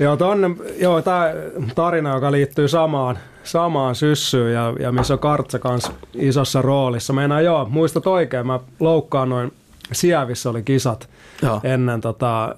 [0.00, 1.32] Joo, tonne, joo tämä
[1.74, 7.12] tarina, joka liittyy samaan, samaan syssyyn ja, ja missä on Kartsa kanssa isossa roolissa.
[7.12, 9.52] Meinaa joo, muistat oikein, mä loukkaan noin
[9.92, 11.08] Sievissä oli kisat
[11.42, 11.60] Joo.
[11.64, 12.54] ennen tota,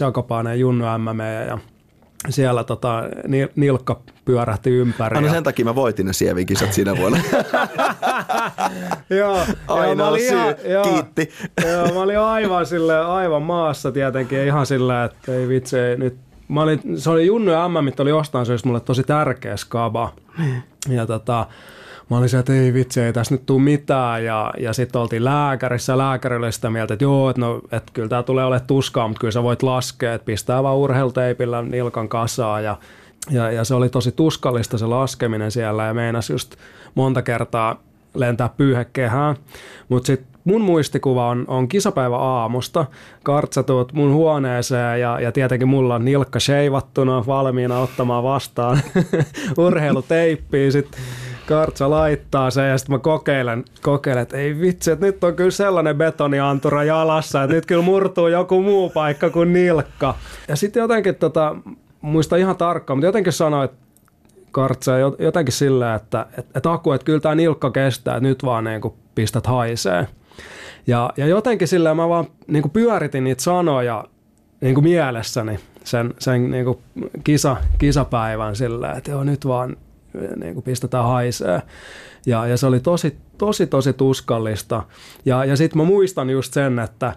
[0.00, 1.58] Jakopainen Junnu MM ja
[2.28, 5.16] siellä tota, Ni- Nilkka pyörähti ympäri.
[5.16, 7.18] Aina ja- sen takia mä voitin ne sievikisat siinä vuonna.
[9.10, 10.70] joo, joo, Ainoa mä olin ihan- syy.
[10.70, 10.84] joo.
[10.84, 11.30] Kiitti.
[11.66, 16.16] Joo, mä olin aivan sille aivan maassa tietenkin, ihan sillä, että ei vitsi, ei nyt.
[16.52, 20.12] Mä olin, se oli Junnu ja MM, oli jostain syystä mulle tosi tärkeä skaba.
[20.88, 21.46] Ja tota,
[22.10, 24.24] mä olin se, että ei vitsi, ei tässä nyt tule mitään.
[24.24, 28.08] Ja, ja sitten oltiin lääkärissä lääkäri oli sitä mieltä, että joo, että, no, että kyllä
[28.08, 32.60] tämä tulee olemaan tuskaa, mutta kyllä sä voit laskea, että pistää vaan urheiluteipillä nilkan kasaa
[32.60, 32.78] ja
[33.30, 36.56] ja, ja se oli tosi tuskallista se laskeminen siellä ja meinas just
[36.94, 37.82] monta kertaa
[38.14, 39.36] lentää pyyhekehään.
[39.88, 42.86] Mutta sitten mun muistikuva on, on kisapäivä aamusta.
[43.22, 48.80] Kartsa tuut mun huoneeseen ja, ja tietenkin mulla on nilkka sheivattuna valmiina ottamaan vastaan
[49.66, 50.70] urheiluteippiä.
[50.70, 51.00] Sitten
[51.46, 55.50] Kartsa laittaa sen ja sitten mä kokeilen, kokeilen, että ei vitsi, että nyt on kyllä
[55.50, 60.14] sellainen betoniantura jalassa, että nyt kyllä murtuu joku muu paikka kuin nilkka.
[60.48, 61.56] Ja sitten jotenkin tota,
[62.00, 63.76] muista ihan tarkkaan, mutta jotenkin sanoin, että
[64.52, 68.44] Kartsa jo- jotenkin sillä, että, että, että Aku, että kyllä tämä nilkka kestää, että nyt
[68.44, 70.06] vaan niin kuin pistät haisee.
[70.86, 74.04] Ja, ja jotenkin sillä mä vaan niin kuin pyöritin niitä sanoja
[74.60, 76.78] niin kuin mielessäni sen, sen niin kuin
[77.24, 79.76] kisa, kisapäivän sillä, että joo nyt vaan
[80.36, 81.62] niin kuin pistetään haisee.
[82.26, 84.82] Ja, ja se oli tosi, tosi, tosi tuskallista.
[85.24, 87.12] Ja, ja sitten mä muistan just sen, että,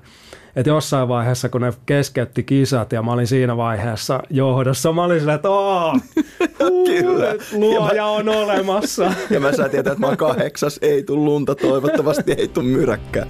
[0.55, 5.19] että jossain vaiheessa, kun ne keskeytti kisat ja mä olin siinä vaiheessa johdossa, mä olin
[5.19, 6.01] silleen, että aah,
[6.85, 7.35] Kyllä.
[7.53, 9.11] luoja on olemassa.
[9.29, 13.25] Ja mä sain tietää, että mä oon kahdeksas, ei tuu lunta, toivottavasti ei tuu myräkkää.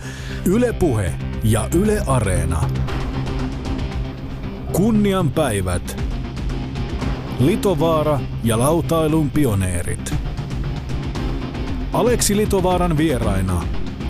[0.45, 2.69] Yle Puhe ja Yle Areena.
[4.73, 5.97] Kunnian päivät.
[7.39, 10.13] Litovaara ja lautailun pioneerit.
[11.93, 13.63] Aleksi Litovaaran vieraina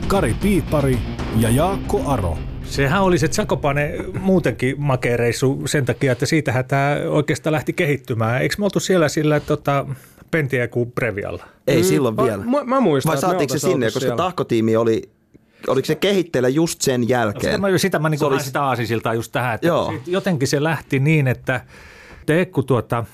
[0.08, 0.98] Kari Piipari
[1.40, 2.38] ja Jaakko Aro.
[2.64, 8.42] Sehän oli se Zakopane muutenkin makeereissu sen takia, että siitähän tämä oikeastaan lähti kehittymään.
[8.42, 9.86] Eikö me oltu siellä sillä tota,
[10.32, 11.46] Pentiä kuin Previalla?
[11.68, 12.44] Ei silloin vielä.
[12.44, 14.18] Mä, mä muistan, Vai saatiinko se sinne, koska siellä.
[14.18, 15.02] tahkotiimi oli,
[15.68, 17.62] oliko se kehitteillä just sen Sitä jälkeen?
[17.62, 19.94] mä, sitä mä niin Se oli- sitä aasisiltaa just tähän, että Joo.
[20.08, 21.62] jotenkin se lähti niin, että
[22.26, 23.06] Teekku tuota,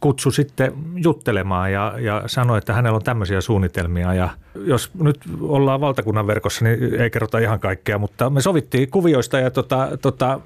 [0.00, 4.14] kutsui sitten juttelemaan ja, ja sanoi, että hänellä on tämmöisiä suunnitelmia.
[4.14, 9.38] Ja jos nyt ollaan valtakunnan verkossa, niin ei kerrota ihan kaikkea, mutta me sovittiin kuvioista
[9.38, 10.40] ja tota, tota,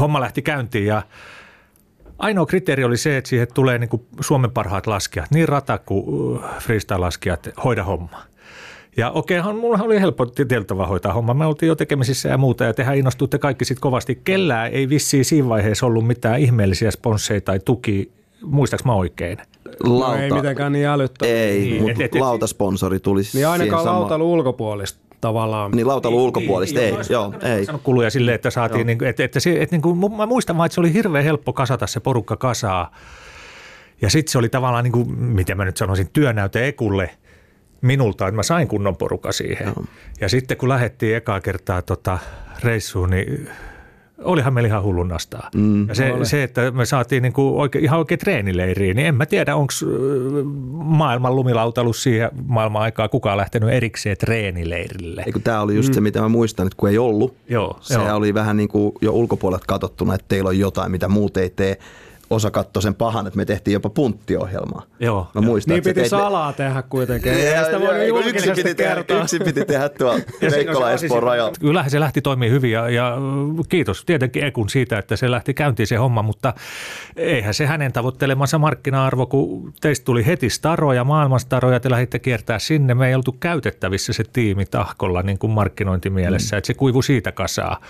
[0.00, 1.02] homma lähti käyntiin ja
[2.18, 3.90] Ainoa kriteeri oli se, että siihen tulee niin
[4.20, 8.22] Suomen parhaat laskijat, niin rata kuin uh, freestyle-laskijat, hoida homma.
[8.96, 11.34] Ja okeihan, mulla oli helppo tietyllä hoitaa homma.
[11.34, 14.20] Me oltiin jo tekemisissä ja muuta ja tehän innostuitte kaikki sitten kovasti.
[14.24, 18.12] Kellään ei vissiin siinä vaiheessa ollut mitään ihmeellisiä sponsseja tai tuki,
[18.46, 19.38] muistaaks mä oikein?
[19.84, 21.34] No, ei mitenkään niin älyttömän.
[21.36, 25.70] Ei, Niin, mutta et- et- lautasponsori tuli Niin ainakaan siihen samaan- lautailun ulkopuolista tavallaan.
[25.70, 27.66] Niin lautailun ulkopuolista, ei, olisi joo, ei.
[27.82, 30.80] kuluja silleen, että saatiin, niin, että, että, että niin kuin, mä muistan vaan, että se
[30.80, 32.92] oli hirveän helppo kasata se porukka kasaa.
[34.02, 37.10] Ja sitten se oli tavallaan, niin kuin, miten mä nyt sanoisin, työnäyte Ekulle
[37.80, 39.66] minulta, että mä sain kunnon porukka siihen.
[39.66, 39.84] Joo.
[40.20, 42.18] Ja sitten kun lähdettiin ekaa kertaa tota
[42.62, 43.48] reissuun, niin
[44.24, 45.50] olihan meillä ihan hullun nastaa.
[45.54, 49.26] Mm, ja se, se, että me saatiin niinku oike, ihan oikein treenileiriin, niin en mä
[49.26, 49.72] tiedä, onko
[50.72, 55.22] maailman lumilautailussa siihen maailman aikaa kukaan lähtenyt erikseen treenileirille.
[55.26, 58.16] Eikö tämä oli just se, mitä mä muistan, että kun ei ollut, Joo, se joo.
[58.16, 61.78] oli vähän niin kuin jo ulkopuolelta katsottuna, että teillä on jotain, mitä muut ei tee.
[62.30, 64.82] Osa katsoi sen pahan, että me tehtiin jopa punttiohjelmaa.
[65.00, 65.42] Joo, Mä joo.
[65.42, 67.32] muistan, Niin piti me- salaa tehdä kuitenkin.
[67.44, 70.18] Ja- sitä voinut ja- julkisesti piti, tehdä, yksin piti tehdä tuolla
[70.56, 71.52] Veikkola Espoon rajalla.
[71.60, 73.16] Kyllähän se lähti toimii hyvin ja, ja
[73.68, 76.54] kiitos tietenkin Ekun siitä, että se lähti käyntiin se homma, mutta
[77.16, 82.94] eihän se hänen tavoittelemansa markkina-arvo, kun teistä tuli heti staroja, maailmanstaroja, te lähditte kiertää sinne.
[82.94, 86.58] Me ei oltu käytettävissä se tiimi tahkolla niin kuin markkinointimielessä, mm.
[86.58, 87.80] että se kuivu siitä kasaa.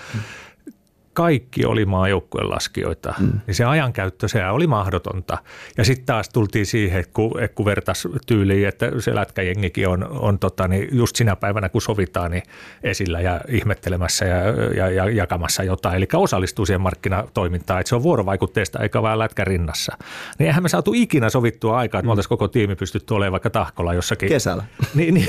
[1.17, 3.31] Kaikki oli maajoukkueen laskijoita, mm.
[3.47, 5.37] niin se ajankäyttö, se oli mahdotonta.
[5.77, 10.07] Ja sitten taas tultiin siihen, että kun, että kun vertas tyyliin, että se lätkäjengikin on,
[10.09, 12.43] on tota, niin just sinä päivänä, kun sovitaan, niin
[12.83, 14.37] esillä ja ihmettelemässä ja,
[14.75, 15.95] ja, ja jakamassa jotain.
[15.95, 19.97] Eli osallistuu siihen markkinatoimintaan, että se on vuorovaikutteista eikä vaan lätkä rinnassa.
[20.39, 23.49] Niin eihän me saatu ikinä sovittua aikaa, että me oltaisiin koko tiimi pystytty olemaan vaikka
[23.49, 24.29] tahkolla jossakin.
[24.29, 24.63] Kesällä.
[24.95, 25.27] Niin, niin,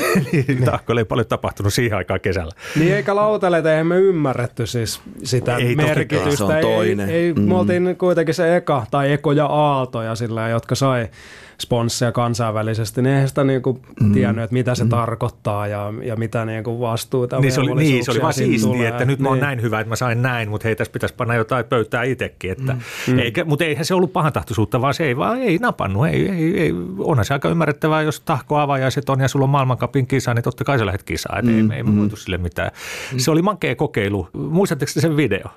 [0.48, 2.52] niin tahkolla ei paljon tapahtunut siihen aikaan kesällä.
[2.76, 6.36] Niin eikä lautaleita, eihän me ymmärretty siis sitä Ei merkitystä.
[6.36, 7.08] Se on ei, toinen.
[7.08, 7.40] Ei, mm.
[7.42, 11.08] Me oltiin kuitenkin se eka tai Eko ja Aalto, ja sillä, jotka sai
[11.60, 14.12] sponsseja kansainvälisesti, niin eihän sitä niinku mm.
[14.12, 14.90] tiennyt, että mitä se mm.
[14.90, 18.88] tarkoittaa ja, ja mitä niinku vastuuta Niin se oli, niin, se oli vaan siistiä, tulee.
[18.88, 19.44] että nyt mä oon Niin.
[19.44, 22.50] näin hyvä, että mä sain näin, mutta hei, tässä pitäisi panna jotain pöytää itsekin.
[22.50, 23.18] Että, mm.
[23.18, 26.06] eikä, mutta eihän se ollut pahantahtoisuutta, vaan se ei vaan ei napannut.
[26.06, 26.74] Ei, ei, ei.
[26.98, 30.64] Onhan se aika ymmärrettävää, jos tahko avajaiset on ja sulla on maailmankapin kisa, niin totta
[30.64, 31.46] kai sä lähdet kisaan.
[31.46, 31.70] Mm.
[31.70, 32.70] Ei, ei me voitu sille mitään.
[33.16, 34.28] Se oli makea kokeilu.
[34.32, 35.48] Muistatteko te sen video?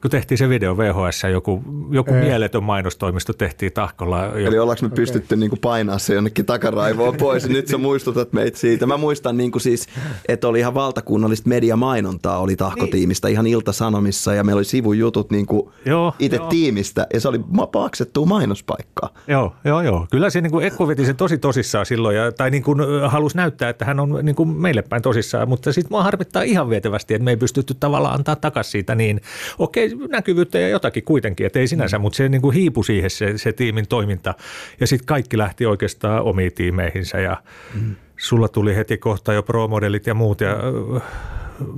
[0.00, 4.26] Kun tehtiin se video VHS, joku, joku mieletön mainostoimisto tehtiin tahkolla.
[4.26, 8.58] Eli ollaanko me pystytty niinku painaa se jonnekin takaraivoon pois, ja nyt sä muistutat meitä
[8.58, 8.86] siitä.
[8.86, 9.86] Mä muistan niinku siis,
[10.28, 16.14] että oli ihan valtakunnallista mediamainontaa oli tahkotiimistä ihan iltasanomissa, ja meillä oli sivujutut niinku Joo,
[16.18, 16.48] itse joo.
[16.48, 17.40] tiimistä, ja se oli
[17.72, 19.08] maksettua mainospaikkaa.
[19.28, 20.06] Joo, joo, joo.
[20.10, 23.36] Kyllä se niin kuin Ekko veti sen tosi tosissaan silloin, ja, tai niin kuin halusi
[23.36, 27.14] näyttää, että hän on niin kuin meille päin tosissaan, mutta sitten mua harmittaa ihan vietävästi,
[27.14, 29.20] että me ei pystytty tavallaan antaa takaisin siitä niin,
[29.58, 33.38] okei, näkyvyyttä ja jotakin kuitenkin, että ei sinänsä, mutta se niin kuin hiipui siihen se,
[33.38, 34.34] se tiimin toiminta,
[34.80, 37.42] ja sitten kaikki lähti oikeastaan omiin tiimeihinsä, ja
[37.74, 37.96] mm.
[38.16, 41.00] sulla tuli heti kohta jo pro-modelit ja muut, ja ö,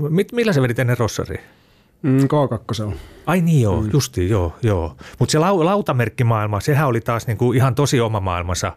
[0.09, 1.40] mit, millä sä vedit ennen Rossariin?
[2.03, 2.92] Mm, K2
[3.27, 3.90] Ai niin joo, mm.
[3.92, 4.96] justiin joo, joo.
[5.18, 8.72] Mutta se lau, lautamerkkimaailma, sehän oli taas niinku ihan tosi oma maailmansa.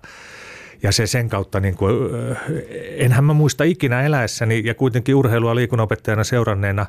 [0.83, 2.35] Ja se sen kautta, niinku, ö,
[2.97, 6.85] enhän mä muista ikinä eläessäni ja kuitenkin urheilua liikunnanopettajana seuranneena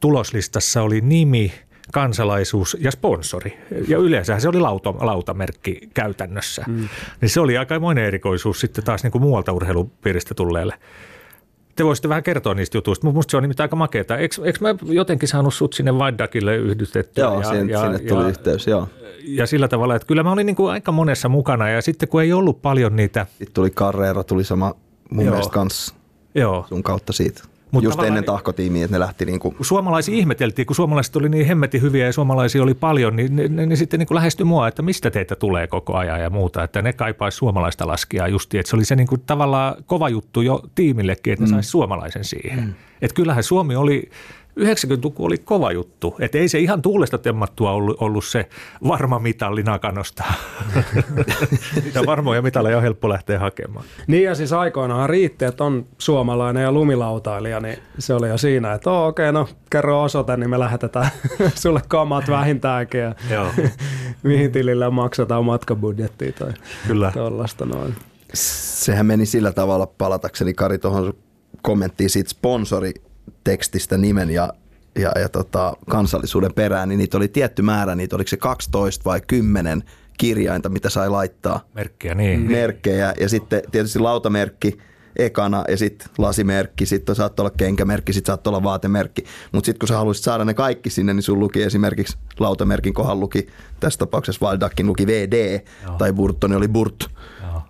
[0.00, 1.52] tuloslistassa oli nimi,
[1.92, 3.58] kansalaisuus ja sponsori.
[3.88, 6.64] Ja yleensähän se oli lauta, lautamerkki käytännössä.
[6.68, 6.88] Mm.
[7.20, 10.74] Niin se oli aikamoinen erikoisuus sitten taas niinku muualta urheilupiiristä tulleelle.
[11.76, 13.06] Te voisitte vähän kertoa niistä jutuista.
[13.06, 14.16] Minusta se on nimittäin aika makeata.
[14.16, 17.24] Eikö, eikö mä jotenkin saanut sut sinne Vaidakille yhdistettyä?
[17.24, 18.88] Joo, sinne, sinne tuli yhteys, joo.
[19.24, 22.22] ja sillä tavalla, että kyllä mä olin niin kuin aika monessa mukana ja sitten kun
[22.22, 24.74] ei ollut paljon niitä, Sitten tuli Carrera, tuli sama
[25.10, 25.32] mun Joo.
[25.32, 25.94] mielestä kans
[26.34, 27.51] joo, sun kautta siitä.
[27.72, 31.46] Mut Just ennen tahkotiimiä, että ne lähti niinku, kun suomalaisia ihmeteltiin, kun suomalaiset oli niin
[31.46, 34.68] hemmetin hyviä ja suomalaisia oli paljon, niin ne, ne, ne sitten niin kuin lähestyi mua,
[34.68, 38.70] että mistä teitä tulee koko ajan ja muuta, että ne kaipaisi suomalaista laskijaa justiin, että
[38.70, 42.60] se oli se niin kuin tavallaan kova juttu jo tiimillekin, että ne saisi suomalaisen siihen.
[42.60, 42.74] Mm.
[43.02, 44.10] Että kyllähän Suomi oli
[44.60, 46.16] 90-luku oli kova juttu.
[46.20, 48.48] Että ei se ihan tuulesta temmattua ollut, ollut se
[48.88, 50.24] varma mitalli nakanosta.
[51.94, 53.84] ja varmoja mitalleja on helppo lähteä hakemaan.
[54.06, 58.72] Niin ja siis aikoinaan riitti, että on suomalainen ja lumilautailija, niin se oli jo siinä,
[58.72, 61.10] että oh, okei, no kerro osoite, niin me lähetetään
[61.62, 63.46] sulle kamat vähintäänkin ja Joo.
[64.22, 66.52] mihin tilille maksetaan matkabudjettia tai
[66.86, 67.10] Kyllä.
[67.14, 67.94] tuollaista noin.
[68.34, 71.14] sehän meni sillä tavalla palatakseni Kari tuohon
[71.62, 72.30] kommenttiin siitä
[73.42, 74.52] sponsoritekstistä nimen ja,
[74.98, 79.20] ja, ja tota, kansallisuuden perään, niin niitä oli tietty määrä, niitä oliko se 12 vai
[79.26, 79.82] 10
[80.18, 82.40] kirjainta, mitä sai laittaa Merkkiä, niin.
[82.40, 84.78] merkkejä ja sitten tietysti lautamerkki
[85.16, 89.24] ekana ja sitten lasimerkki, sitten saattoi olla kenkämerkki, sitten saattoi olla vaatemerkki.
[89.52, 93.20] Mutta sitten kun sä haluaisit saada ne kaikki sinne, niin sun luki esimerkiksi lautamerkin kohan
[93.20, 93.46] luki,
[93.80, 95.94] tässä tapauksessa Valdakin luki VD Joo.
[95.98, 97.06] tai Burtoni oli Burt.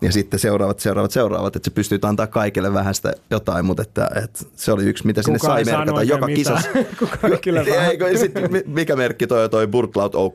[0.03, 4.11] Ja sitten seuraavat, seuraavat, seuraavat, että se pystyy antaa kaikille vähän sitä jotain, mutta että,
[4.25, 6.03] että se oli yksi, mitä sinne Kukaan sai merkata.
[6.03, 6.69] Joka kisassa.
[8.67, 10.35] mikä merkki toi toi Burtlaut Oak?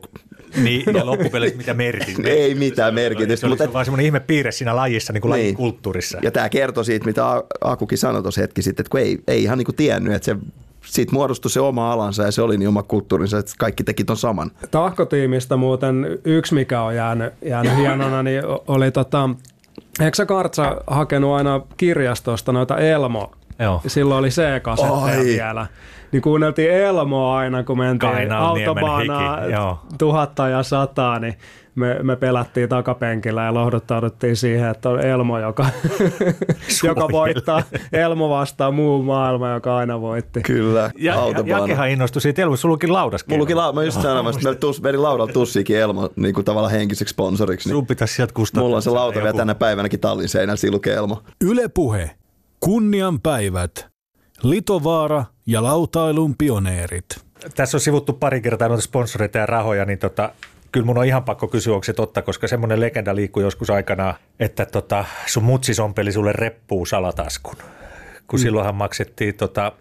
[0.62, 2.18] Niin, ja loppupeleissä mitä merkit.
[2.26, 3.72] Ei mitään merkitystä, Se mutta- mutta...
[3.74, 5.42] vaan semmoinen ihme piirre siinä lajissa, niin kuin Niin.
[5.42, 6.18] lajin kulttuurissa.
[6.22, 7.24] Ja tämä kertoi siitä, mitä
[7.60, 10.36] Akukin sanoi tuossa hetki sitten, että kun ei, ei ihan niinku tiennyt, että se
[10.86, 14.16] siitä muodostui se oma alansa ja se oli niin oma kulttuurinsa, että kaikki teki ton
[14.16, 14.50] saman.
[14.70, 19.30] Tahkotiimistä muuten yksi, mikä on jäänyt, jäänyt hienona, niin oli tota,
[20.00, 23.32] eikö sä Kartsa hakenut aina kirjastosta noita Elmo?
[23.58, 23.80] Joo.
[23.86, 25.66] Silloin oli C-kasetteja vielä.
[26.12, 31.34] Niin kuunneltiin Elmoa aina, kun mentiin autobaanaa tuhatta ja sataa, niin
[31.74, 35.66] me, me pelättiin takapenkillä ja lohduttauduttiin siihen, että on Elmo, joka,
[36.88, 37.62] joka voittaa.
[37.92, 40.40] Elmo vastaa muu maailma, joka aina voitti.
[40.40, 41.62] Kyllä, Ja, ja autobaana.
[41.62, 43.32] Jakehan innostui siitä Elvis, sulla luki laudaskin.
[43.34, 46.72] Mulla luki la- mä just sanomassa, että meillä tus, laudalla tussiikin Elmo niin kuin tavallaan
[46.72, 47.68] henkiseksi sponsoriksi.
[47.68, 48.64] Niin Sun pitäisi sieltä kustantaa.
[48.64, 51.22] mulla on se lauta vielä tänä päivänäkin tallin seinällä, siinä lukee Elmo.
[51.40, 52.10] Yle Puhe.
[52.60, 53.86] Kunnian päivät.
[54.42, 57.04] Litovaara ja lautailun pioneerit.
[57.54, 60.32] Tässä on sivuttu pari kertaa noita sponsoreita ja rahoja, niin tota,
[60.72, 64.14] kyllä mun on ihan pakko kysyä, onko se totta, koska semmoinen legenda liikkui joskus aikanaan,
[64.40, 67.56] että tota, sun mutsi sompeli sulle reppuu salataskun.
[68.26, 68.42] Kun mm.
[68.42, 69.72] silloinhan maksettiin tota,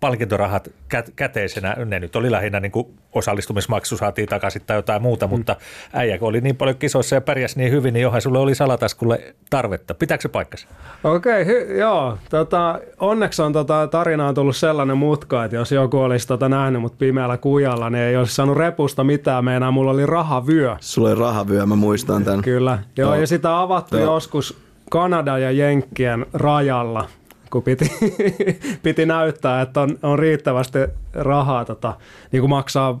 [0.00, 5.26] palkintorahat kä- käteisenä, ne nyt oli lähinnä niin kuin osallistumismaksu saatiin takaisin tai jotain muuta,
[5.26, 5.30] mm.
[5.30, 5.56] mutta
[5.92, 9.34] äijä kun oli niin paljon kisoissa ja pärjäsi niin hyvin, niin johan sulle oli salataskulle
[9.50, 9.94] tarvetta.
[9.94, 10.68] Pitääkö se paikkansa?
[11.04, 12.18] Okei, okay, hy- joo.
[12.30, 16.98] Tota, onneksi on tota, tarinaan tullut sellainen mutka, että jos joku olisi tota nähnyt mut
[16.98, 19.44] pimeällä kujalla, niin ei olisi saanut repusta mitään.
[19.44, 20.76] Meinaa, mulla oli rahavyö.
[20.80, 22.42] Sulla oli rahavyö, mä muistan tämän.
[22.42, 22.78] Kyllä.
[22.96, 23.20] Joo, Joo.
[23.20, 24.14] ja sitä avattiin Joo.
[24.14, 24.58] joskus
[24.90, 27.08] Kanada ja Jenkkien rajalla,
[27.50, 27.90] kun piti,
[28.82, 30.78] piti näyttää, että on, on riittävästi
[31.12, 31.96] rahaa tota,
[32.32, 33.00] niin kuin maksaa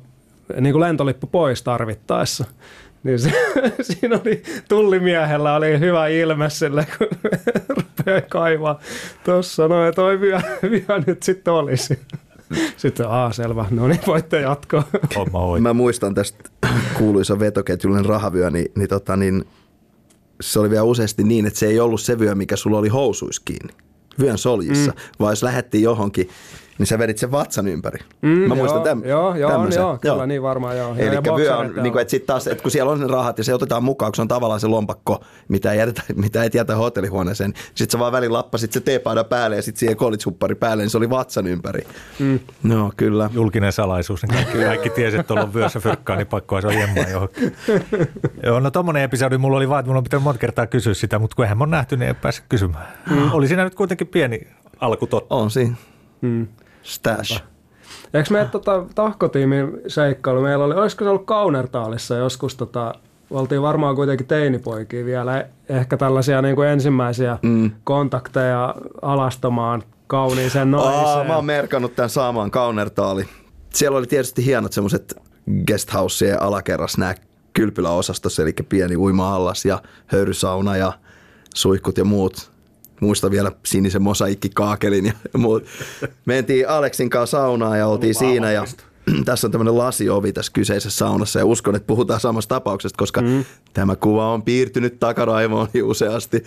[0.60, 2.44] niin kuin lentolippu pois tarvittaessa.
[3.02, 3.32] Niin se,
[3.82, 7.06] siinä oli tullimiehellä oli hyvä ilme sille, kun
[7.76, 8.80] rupeaa kaivaa.
[9.24, 11.98] Tuossa noin, toi vyö, vyö nyt sitten olisi.
[12.76, 14.44] Sitten, aa selvä, no niin voitte.
[15.16, 15.60] Homma hoitaa.
[15.60, 16.50] Mä muistan tästä
[16.94, 19.44] kuuluisa vetoketjullinen rahavyö, niin, niin, tota, niin
[20.40, 23.42] se oli vielä useasti niin, että se ei ollut se vyö, mikä sulla oli housuissa
[23.44, 23.72] kiinni
[24.20, 24.98] vyön soljissa, mm.
[25.20, 26.28] vaan jos lähettiin johonkin,
[26.78, 27.98] niin sä vedit sen vatsan ympäri.
[28.22, 29.80] Mm, Mä muistan joo, täm, joo, joo, on, tämmösen.
[29.80, 30.94] joo, kyllä niin varmaan joo.
[30.98, 33.44] Eli vyö on, niin kuin, että sit taas, että kun siellä on ne rahat ja
[33.44, 36.76] se otetaan mukaan, kun se on tavallaan se lompakko, mitä ei, jätetä, mitä ei jätä
[36.76, 40.90] hotellihuoneeseen, sit sä vaan välillä lappasit se teepaida päälle ja sit siihen college päälle, niin
[40.90, 41.86] se oli vatsan ympäri.
[42.18, 42.40] Mm.
[42.62, 43.30] No kyllä.
[43.32, 46.78] julkinen salaisuus, niin kaikki, kaikki tiesi, että tuolla on vyössä fyrkkaa, niin pakkoa se on
[46.78, 47.56] jemmaa johonkin.
[48.42, 51.18] Joo, no tommonen episodi mulla oli vaan, että mulla on pitänyt monta kertaa kysyä sitä,
[51.18, 52.86] mutta kun eihän mä oon nähty, niin ei pääse kysymään.
[53.10, 53.32] Mm.
[53.32, 54.48] Oli siinä nyt kuitenkin pieni
[54.80, 55.34] alku totta.
[55.34, 55.74] On siinä.
[56.20, 56.46] Mm.
[56.88, 57.42] Stash.
[58.14, 62.94] Eikö me tota, tahkotiimin seikkailu, meillä oli, olisiko se ollut Kaunertaalissa joskus, tota,
[63.30, 67.70] oltiin varmaan kuitenkin teinipoikia vielä, ehkä tällaisia niin kuin ensimmäisiä mm.
[67.84, 71.26] kontakteja alastomaan kauniiseen Aa, naiseen.
[71.26, 73.24] mä oon merkannut tämän saamaan kaunertaali.
[73.74, 75.14] Siellä oli tietysti hienot semmoiset
[75.66, 77.14] guesthouseen alakerras nämä
[77.52, 80.92] kylpyläosastossa, eli pieni uima-allas ja höyrysauna ja
[81.54, 82.50] suihkut ja muut.
[83.00, 85.64] Muista vielä sinisen mosaikkikaakelin ja muut.
[86.24, 88.64] Mentiin Aleksin kanssa saunaan ja oltiin siinä ja
[89.24, 93.44] tässä on tämmöinen lasiovi tässä kyseisessä saunassa ja uskon, että puhutaan samasta tapauksesta, koska mm.
[93.74, 96.44] tämä kuva on piirtynyt takaraivoon useasti.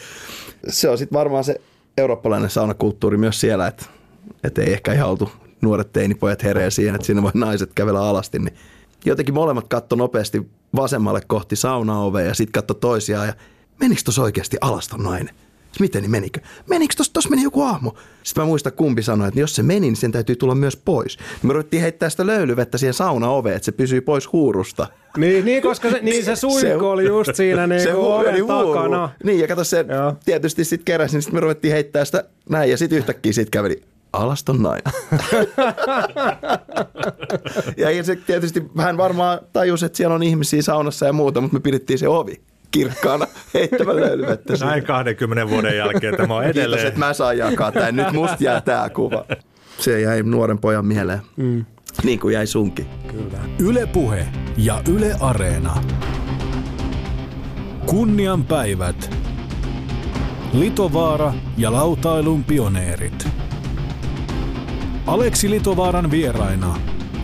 [0.68, 1.62] Se on sitten varmaan se
[1.98, 3.86] eurooppalainen saunakulttuuri myös siellä, että,
[4.44, 8.40] että ei ehkä ihan oltu nuoret teinipojat hereä siihen, että siinä voi naiset kävellä alasti,
[8.40, 8.58] niin
[9.06, 13.34] jotenkin molemmat katto nopeasti vasemmalle kohti saunaovea ja sitten katto toisiaan ja
[13.80, 15.36] menikö tuossa oikeasti alaston nainen?
[15.72, 16.40] Siis Miten niin menikö?
[16.68, 17.92] Menikö tuossa, tuossa meni joku aamu?
[18.24, 21.18] Sitten mä muistan kumpi sanoi, että jos se meni, niin sen täytyy tulla myös pois.
[21.44, 24.88] Me ruvettiin heittää sitä löylyvettä siihen saunaoveen, että se pysyy pois huurusta.
[25.18, 29.10] Niin, niin, koska se, niin se suihku oli just siinä niin se oven takana.
[29.24, 30.16] Niin, ja kato se Joo.
[30.26, 33.82] tietysti sitten keräsi, niin sitten me ruvettiin heittää sitä näin, ja sitten yhtäkkiä siitä käveli
[34.14, 34.94] alaston nainen.
[37.98, 41.60] ja se tietysti vähän varmaan tajus, että siellä on ihmisiä saunassa ja muuta, mutta me
[41.60, 44.56] pidettiin se ovi kirkkaana heittämään löylyvettä.
[44.56, 44.70] siihen.
[44.72, 46.88] Näin 20 vuoden jälkeen tämä on Kiitos, edelleen.
[46.88, 47.96] että mä saan jakaa tämän.
[47.96, 49.26] Nyt musta jää tää kuva.
[49.80, 51.22] Se jäi nuoren pojan mieleen.
[51.38, 51.66] Mm.
[52.04, 52.86] Niin kuin jäi sunkin.
[53.60, 55.84] Yle Puhe ja Yle Areena.
[57.86, 59.16] Kunnian päivät.
[60.54, 63.28] Litovaara ja lautailun pioneerit.
[65.08, 66.76] Aleksi Litovaaran vieraina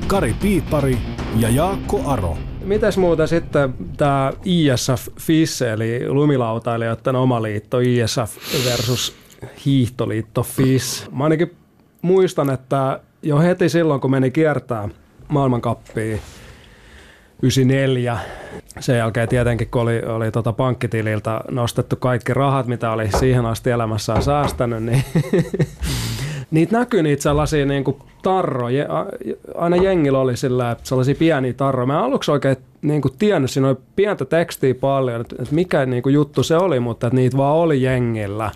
[0.07, 0.97] Kari Piipari
[1.37, 2.37] ja Jaakko Aro.
[2.67, 9.15] Mitäs muuta sitten tämä ISF FIS, eli lumilautailijoiden oma liitto ISF versus
[9.65, 11.07] hiihtoliitto FIS.
[11.11, 11.55] Mä ainakin
[12.01, 14.89] muistan, että jo heti silloin, kun meni kiertää
[15.27, 16.17] maailmankappia
[17.41, 18.17] 94,
[18.79, 23.69] sen jälkeen tietenkin, kun oli, oli tota pankkitililtä nostettu kaikki rahat, mitä oli siihen asti
[23.69, 25.03] elämässään säästänyt, niin
[26.51, 28.85] niitä näkyy niitä sellaisia niin kuin tarroja.
[29.55, 31.87] Aina jengillä oli sillä, sellaisia pieniä tarroja.
[31.87, 36.03] Mä en aluksi oikein niin kuin tiennyt, siinä oli pientä tekstiä paljon, että, mikä niin
[36.03, 38.51] kuin juttu se oli, mutta että niitä vaan oli jengillä.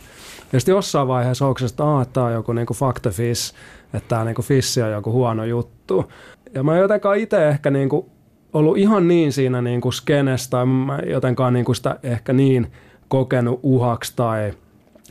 [0.54, 3.56] Ja sitten jossain vaiheessa onko että aah, tämä on joku niin kuin faktafish,
[3.94, 6.12] että tämä kuin fissi on joku huono juttu.
[6.54, 8.06] Ja mä en jotenkaan itse ehkä niin kuin
[8.54, 12.72] ollut ihan niin siinä niin kuin skenestä, tai mä en jotenkaan kuin sitä ehkä niin
[13.08, 14.48] kokenut uhaksi tai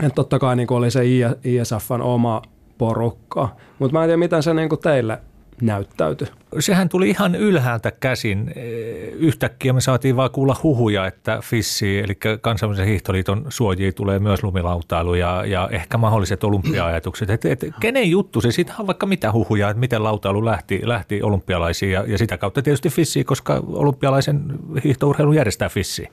[0.02, 1.02] että totta kai niin oli se
[1.44, 2.42] ISFn oma
[2.80, 5.18] porukka, mutta mä en tiedä, miten se niin teille
[5.62, 6.28] näyttäytyi.
[6.58, 8.54] Sehän tuli ihan ylhäältä käsin.
[9.12, 15.14] Yhtäkkiä me saatiin vaan kuulla huhuja, että FISSI, eli kansainvälisen hiihtoliiton suojia tulee myös lumilautailu
[15.14, 17.30] ja, ja ehkä mahdolliset olympia-ajatukset.
[17.30, 18.52] Et, et, kenen juttu se?
[18.52, 22.62] Siitä on vaikka mitä huhuja, että miten lautailu lähti, lähti olympialaisiin ja, ja sitä kautta
[22.62, 24.42] tietysti FISSI, koska olympialaisen
[24.84, 26.08] hiihtourheilun järjestää FISSI.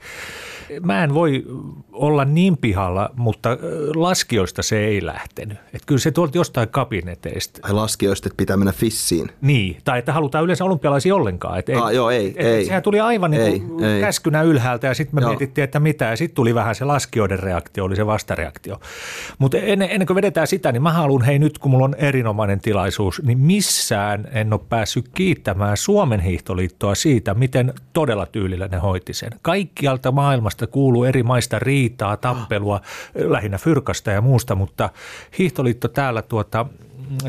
[0.82, 1.46] Mä en voi
[1.92, 3.50] olla niin pihalla, mutta
[3.96, 5.58] laskijoista se ei lähtenyt.
[5.74, 7.60] Et kyllä se tuolta jostain kabineteista.
[7.64, 9.30] Ai laskijoista, että pitää mennä fissiin.
[9.42, 11.60] Niin, tai että halutaan yleensä olympialaisia ollenkaan.
[11.60, 12.66] Et Ah, joo, ei, et, ei.
[12.66, 14.02] Sehän tuli aivan niin kuin Ei, ei.
[14.02, 15.30] käskynä ylhäältä ja sitten me Joo.
[15.30, 16.06] mietittiin, että mitä.
[16.06, 18.80] Ja sitten tuli vähän se laskijoiden reaktio, oli se vastareaktio.
[19.40, 22.60] Mutta ennen, ennen kuin vedetään sitä, niin mä haluan, hei nyt kun mulla on erinomainen
[22.60, 29.14] tilaisuus, niin missään en ole päässyt kiittämään Suomen hiihtoliittoa siitä, miten todella tyylillä ne hoiti
[29.14, 29.30] sen.
[29.42, 32.82] Kaikkialta maailmasta kuuluu eri maista riitaa, tappelua,
[33.16, 34.90] lähinnä fyrkasta ja muusta, mutta
[35.38, 36.66] hiihtoliitto täällä tuota,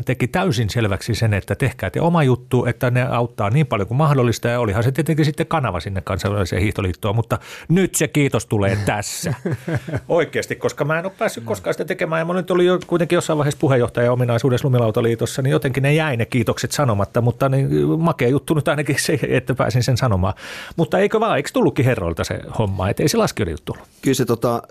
[0.05, 3.97] teki täysin selväksi sen, että tehkää te oma juttu, että ne auttaa niin paljon kuin
[3.97, 8.77] mahdollista ja olihan se tietenkin sitten kanava sinne kansainväliseen hiihtoliittoon, mutta nyt se kiitos tulee
[8.85, 9.33] tässä.
[10.07, 13.17] Oikeasti, koska mä en ole päässyt koskaan sitä tekemään ja mä nyt oli jo kuitenkin
[13.17, 18.27] jossain vaiheessa puheenjohtaja ominaisuudessa Lumilautaliitossa, niin jotenkin ne jäi ne kiitokset sanomatta, mutta niin makea
[18.27, 20.33] juttu nyt ainakin se, että pääsin sen sanomaan.
[20.75, 23.87] Mutta eikö vaan, eikö tullutkin herroilta se homma, että ei se laskijoiden juttu ollut?
[24.01, 24.61] Kyllä se, tota,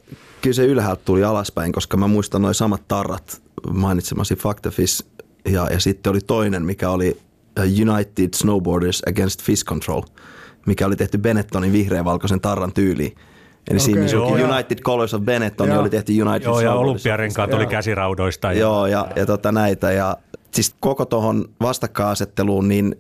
[0.43, 5.07] kyllä se ylhäältä tuli alaspäin, koska mä muistan noin samat tarrat mainitsemasi Factafish
[5.45, 7.19] ja, ja sitten oli toinen, mikä oli
[7.59, 10.03] uh, United Snowboarders Against Fish Control,
[10.67, 13.17] mikä oli tehty Benettonin vihreä-valkoisen tarran tyyliin.
[13.71, 14.29] Eli siinä missä Joo.
[14.29, 15.81] United Colors of Benetton, niin Joo.
[15.81, 18.53] oli tehty United Joo, ja olympiarenkaat oli käsiraudoista.
[18.53, 19.93] Ja, Joo, ja, ja tota näitä.
[19.93, 20.17] Ja
[20.55, 22.95] siis koko tuohon vastakkainasetteluun, niin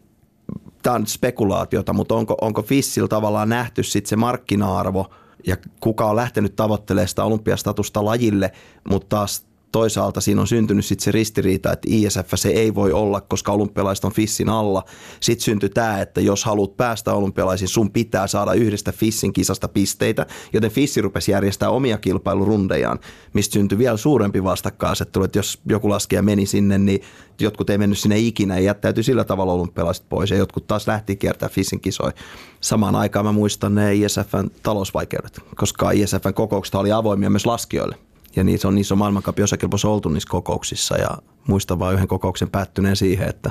[0.82, 5.10] tämä on spekulaatiota, mutta onko, onko Fissillä tavallaan nähty sitten se markkina-arvo
[5.46, 8.52] ja kuka on lähtenyt tavoittelemaan sitä olympiastatusta lajille,
[8.90, 13.20] mutta taas toisaalta siinä on syntynyt sitten se ristiriita, että ISF se ei voi olla,
[13.20, 14.82] koska olympialaiset on Fissin alla.
[15.20, 20.26] Sitten syntyi tämä, että jos haluat päästä olympialaisiin, sun pitää saada yhdestä Fissin kisasta pisteitä,
[20.52, 22.98] joten Fissi rupesi järjestää omia kilpailurundejaan,
[23.32, 27.00] mistä syntyi vielä suurempi vastakkainasettelu, että jos joku laskija meni sinne, niin
[27.40, 31.16] jotkut ei mennyt sinne ikinä ja jättäytyi sillä tavalla olympialaiset pois ja jotkut taas lähti
[31.16, 32.12] kiertämään Fissin kisoja.
[32.60, 38.07] Samaan aikaan mä muistan ne ISFn talousvaikeudet, koska ISFn kokoukset oli avoimia myös laskijoille.
[38.36, 41.10] Ja niissä on, niissä on maailmankapin osakilpoissa oltu niissä kokouksissa ja
[41.48, 43.50] muistan vain yhden kokouksen päättyneen siihen, että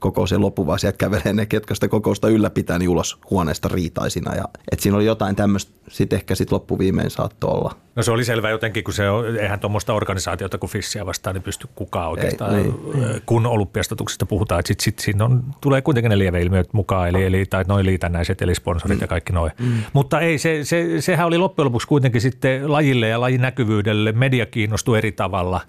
[0.00, 4.34] kokous ei loppu, vaan sieltä kävelee ne, ketkä sitä kokousta ylläpitää, niin ulos huoneesta riitaisina.
[4.34, 7.76] Ja, et siinä oli jotain tämmöistä, sitten ehkä sitten loppuviimein saattoi olla.
[7.96, 11.42] No se oli selvä jotenkin, kun se on, eihän tuommoista organisaatiota kuin Fissiä vastaan niin
[11.42, 16.10] pysty kukaan oikeastaan, Ei, ei, kun olympiastatuksesta puhutaan, että sitten sit siinä on, tulee kuitenkin
[16.10, 19.02] ne lieveilmiöt mukaan, eli, eli tai noin liitännäiset, eli sponsorit mm.
[19.02, 19.52] ja kaikki noin.
[19.58, 19.72] Mm.
[19.92, 24.46] Mutta ei, se, se, sehän oli loppujen lopuksi kuitenkin sitten lajille ja lajin näkyvyydelle, media
[24.46, 25.60] kiinnostui eri tavalla,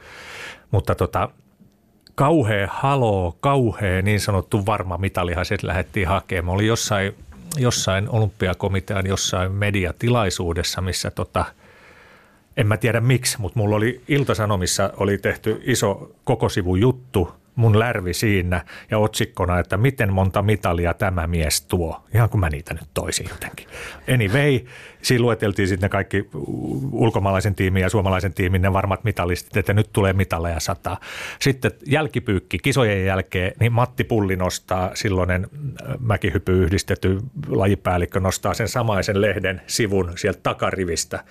[0.72, 1.30] mutta tota,
[2.16, 6.56] kauhea haloo, kauhea niin sanottu varma mitalihan se lähdettiin hakemaan.
[6.56, 7.16] Oli jossain,
[7.58, 11.46] jossain olympiakomitean jossain mediatilaisuudessa, missä tota,
[12.58, 17.80] en mä tiedä miksi, mutta mulla oli Iltasanomissa oli tehty iso koko sivu juttu, mun
[17.80, 22.04] lärvi siinä ja otsikkona, että miten monta mitalia tämä mies tuo.
[22.14, 23.68] Ihan kun mä niitä nyt toisin jotenkin.
[24.14, 24.60] Anyway,
[25.02, 26.30] siinä lueteltiin sitten ne kaikki
[26.92, 30.98] ulkomaalaisen tiimin ja suomalaisen tiimin ne varmat mitalistit, että nyt tulee mitaleja sata.
[31.40, 35.48] Sitten jälkipyykki kisojen jälkeen, niin Matti Pulli nostaa, silloinen
[36.00, 41.24] mäkihypy yhdistetty lajipäällikkö nostaa sen samaisen lehden sivun sieltä takarivistä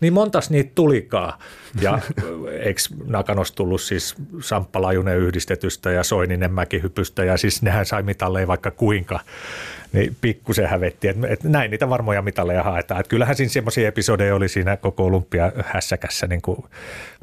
[0.00, 1.38] niin montas niitä tulikaan.
[1.80, 1.98] Ja
[2.66, 8.46] eikö Nakanos tullut siis Samppa Lajunen yhdistetystä ja Soininen mäkihypystä ja siis nehän sai mitalleja
[8.46, 9.20] vaikka kuinka.
[9.92, 13.00] Niin pikkusen hävetti, että, että näin niitä varmoja mitalleja haetaan.
[13.00, 16.64] Että kyllähän siinä semmoisia episodeja oli siinä koko olympia hässäkässä, niin kuin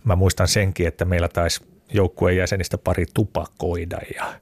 [0.04, 1.62] mä muistan senkin, että meillä taisi
[1.94, 4.34] joukkueen jäsenistä pari tupakoida ja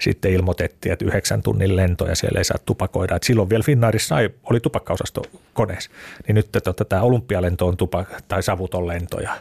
[0.00, 3.16] sitten ilmoitettiin, että yhdeksän tunnin lento ja siellä ei saa tupakoida.
[3.16, 4.16] Et silloin vielä Finnairissa
[4.50, 5.22] oli tupakkaosasto
[5.54, 5.90] koneessa.
[6.26, 9.20] Niin nyt tota, tämä olympialento on tupa, tai savuton lento.
[9.20, 9.32] Ja,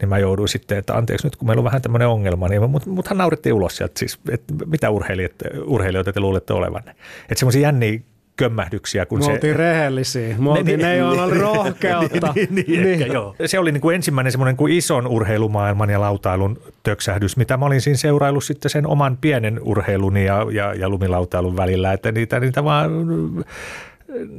[0.00, 2.86] niin mä jouduin sitten, että anteeksi nyt kun meillä on vähän tämmöinen ongelma, niin mut,
[2.86, 3.98] muthan naurettiin ulos sieltä.
[3.98, 5.32] Siis, että mitä urheilijat,
[5.64, 6.90] urheilijoita te luulette olevanne?
[7.22, 8.00] Että semmoisia jänniä
[8.38, 9.06] kömmähdyksiä.
[9.06, 10.36] Kun Me se, oltiin rehellisiä.
[10.38, 12.32] Me oltiin ne, joilla oli rohkeutta.
[12.34, 13.34] niin, niin, niin, ehkä, joo.
[13.46, 17.80] Se oli niin kuin ensimmäinen semmoinen kuin ison urheilumaailman ja lautailun töksähdys, mitä mä olin
[17.80, 22.64] siinä seuraillut sitten sen oman pienen urheilun ja, ja, ja lumilautailun välillä, että niitä, niitä
[22.64, 22.90] vaan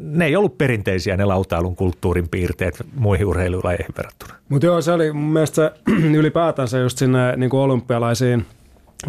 [0.02, 4.34] ne ei ollut perinteisiä ne lautailun kulttuurin piirteet muihin urheilulajeihin verrattuna.
[4.50, 5.72] Mutta joo, se oli mun mielestä se,
[6.20, 8.46] ylipäätänsä just sinne niin kuin olympialaisiin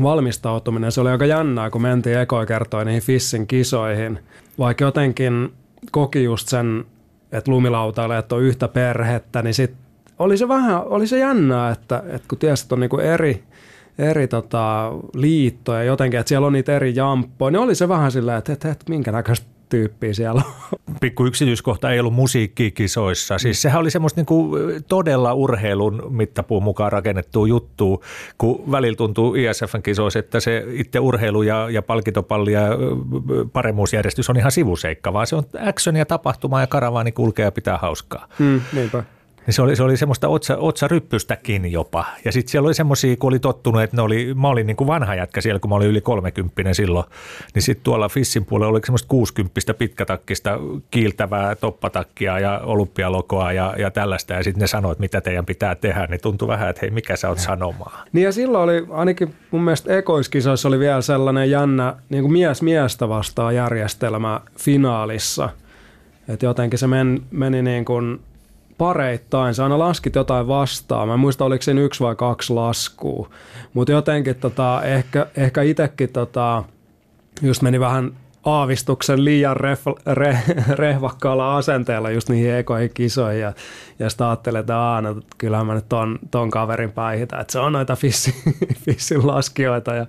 [0.03, 0.93] valmistautuminen.
[0.93, 4.19] Se oli aika jännää, kun mentiin ekoa kertoa niihin Fissin kisoihin.
[4.61, 5.53] Vaikka jotenkin
[5.91, 6.85] koki just sen,
[7.33, 9.75] että lumilautailijat on yhtä perhettä, niin sit
[10.19, 13.45] oli se vähän, oli se jännää, että, että kun tiesi, että on niinku eri,
[13.99, 18.39] eri tota, liittoja jotenkin, että siellä on niitä eri jamppoja, niin oli se vähän silleen,
[18.39, 20.43] että, että, että minkä näköistä tyyppiä siellä
[21.01, 23.39] Pikku yksityiskohta ei ollut musiikkikisoissa.
[23.39, 24.51] Siis sehän oli semmoista niinku
[24.89, 27.99] todella urheilun mittapuun mukaan rakennettua juttua,
[28.39, 32.63] kun välillä tuntuu ISFn kisoissa, että se itse urheilu ja, ja palkintopalli ja
[33.53, 37.79] paremmuusjärjestys on ihan sivuseikka, vaan se on action ja tapahtuma ja karavaani kulkee ja pitää
[37.79, 38.29] hauskaa.
[38.39, 39.05] Mm, niinpä.
[39.47, 42.05] Niin se oli, se oli semmoista otsa, otsaryppystäkin jopa.
[42.25, 44.89] Ja sitten siellä oli semmoisia, kun oli tottunut, että ne oli, mä olin niin kuin
[44.89, 47.05] vanha jätkä siellä, kun mä olin yli 30 silloin.
[47.55, 50.59] Niin sitten tuolla Fissin puolella oli semmoista 60 pitkätakkista
[50.91, 54.33] kiiltävää toppatakkia ja olympialokoa ja, ja tällaista.
[54.33, 56.07] Ja sitten ne sanoivat, mitä teidän pitää tehdä.
[56.07, 58.09] Niin tuntui vähän, että hei, mikä sä oot sanomaan.
[58.13, 62.63] Niin ja silloin oli, ainakin mun mielestä ekoiskisoissa oli vielä sellainen jännä niin kuin mies
[62.63, 65.49] miestä vastaan järjestelmä finaalissa.
[66.29, 68.21] Että jotenkin se men, meni niin kuin
[68.81, 69.55] pareittain.
[69.55, 71.09] Sä aina laskit jotain vastaan.
[71.09, 73.31] Mä en muista, oliko siinä yksi vai kaksi laskua.
[73.75, 76.65] Mutta jotenkin tota, ehkä, ehkä itsekin tota,
[77.43, 78.13] just meni vähän
[78.45, 80.39] aavistuksen liian ref, re,
[80.83, 83.53] rehvakkaalla asenteella just niihin ekoihin kisoihin ja,
[83.99, 87.59] ja sitten ajattelin, että aah, no, kyllähän mä nyt ton, ton kaverin päihitä, että se
[87.59, 88.35] on noita fissin,
[88.85, 90.07] fissin laskijoita ja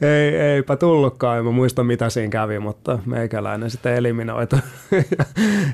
[0.00, 4.56] ei, eipä tullutkaan, en mä muista mitä siinä kävi, mutta meikäläinen sitten eliminoitu.
[4.92, 5.02] ja,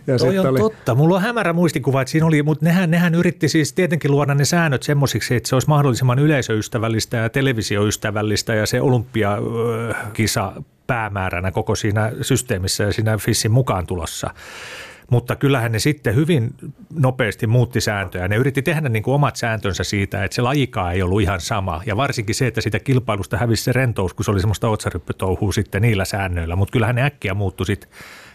[0.07, 0.59] ja Toi on oli...
[0.59, 4.35] totta, mulla on hämärä muistikuva, että siinä oli, mutta nehän, nehän yritti siis tietenkin luoda
[4.35, 10.53] ne säännöt semmoisiksi, että se olisi mahdollisimman yleisöystävällistä ja televisioystävällistä ja se olympiakisa
[10.89, 14.31] päämääränä koko siinä systeemissä ja siinä FISSin mukaan tulossa.
[15.11, 16.55] Mutta kyllähän ne sitten hyvin
[16.95, 18.29] nopeasti muutti sääntöjä.
[18.29, 21.83] Ne yritti tehdä niin kuin omat sääntönsä siitä, että se lajikaa ei ollut ihan sama.
[21.87, 25.83] Ja varsinkin se, että sitä kilpailusta hävisi se rentous, kun se oli semmoista otsaryppytouhua sitten
[25.83, 26.57] niillä säännöillä.
[26.57, 27.91] Mutta kyllähän ne äkkiä muuttui sitten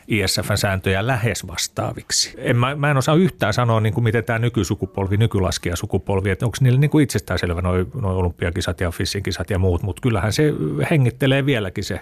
[0.07, 2.33] ISFn sääntöjä lähes vastaaviksi.
[2.37, 6.57] En, mä, mä en osaa yhtään sanoa, niin kuin miten tämä nykysukupolvi, nykylaskijasukupolvi, että onko
[6.61, 10.53] niille niin kuin itsestäänselvä noin noi olympiakisat ja fissin kisat ja muut, mutta kyllähän se
[10.91, 11.99] hengittelee vieläkin se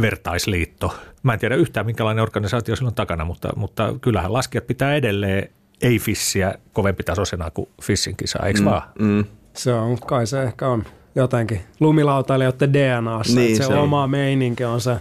[0.00, 0.94] vertaisliitto.
[1.22, 5.48] Mä en tiedä yhtään, minkälainen organisaatio sillä on takana, mutta, mutta kyllähän laskijat pitää edelleen
[5.82, 8.82] ei-fissiä kovempi tasoisena kuin fissin kisa, eikö mm, vaan?
[8.98, 9.24] Mm.
[9.54, 10.84] Se on, kai se ehkä on
[11.14, 14.96] jotenkin lumilautailijoiden DNAssa, niin, se, se oma meininki on se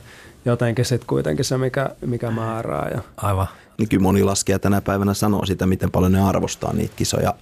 [0.45, 2.89] jotenkin sitten kuitenkin se, mikä, mikä määrää.
[2.93, 3.01] Ja.
[3.17, 3.47] Aivan.
[3.77, 7.33] Niin kyllä moni laskija tänä päivänä sanoo sitä, miten paljon ne arvostaa niitä kisoja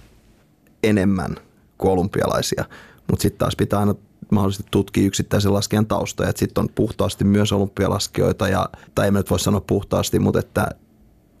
[0.82, 1.36] enemmän
[1.78, 2.64] kuin olympialaisia.
[3.10, 3.94] Mutta sitten taas pitää aina
[4.30, 6.32] mahdollisesti tutkii yksittäisen laskijan taustoja.
[6.36, 10.68] Sitten on puhtaasti myös olympialaskijoita, ja, tai ei nyt voi sanoa puhtaasti, mutta että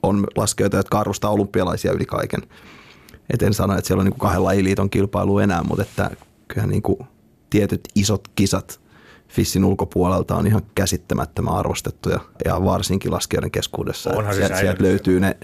[0.02, 2.42] on laskijoita, jotka arvostaa olympialaisia yli kaiken.
[3.30, 6.10] Et en sano, että siellä on niin kahden lajiliiton kilpailu enää, mutta että
[6.48, 6.98] kyllähän niin kuin
[7.50, 8.80] tietyt isot kisat
[9.28, 14.10] Fissin ulkopuolelta on ihan käsittämättömän arvostettuja ja varsinkin laskijoiden keskuudessa.
[14.10, 15.36] Onhan sieltä, sieltä löytyy ne,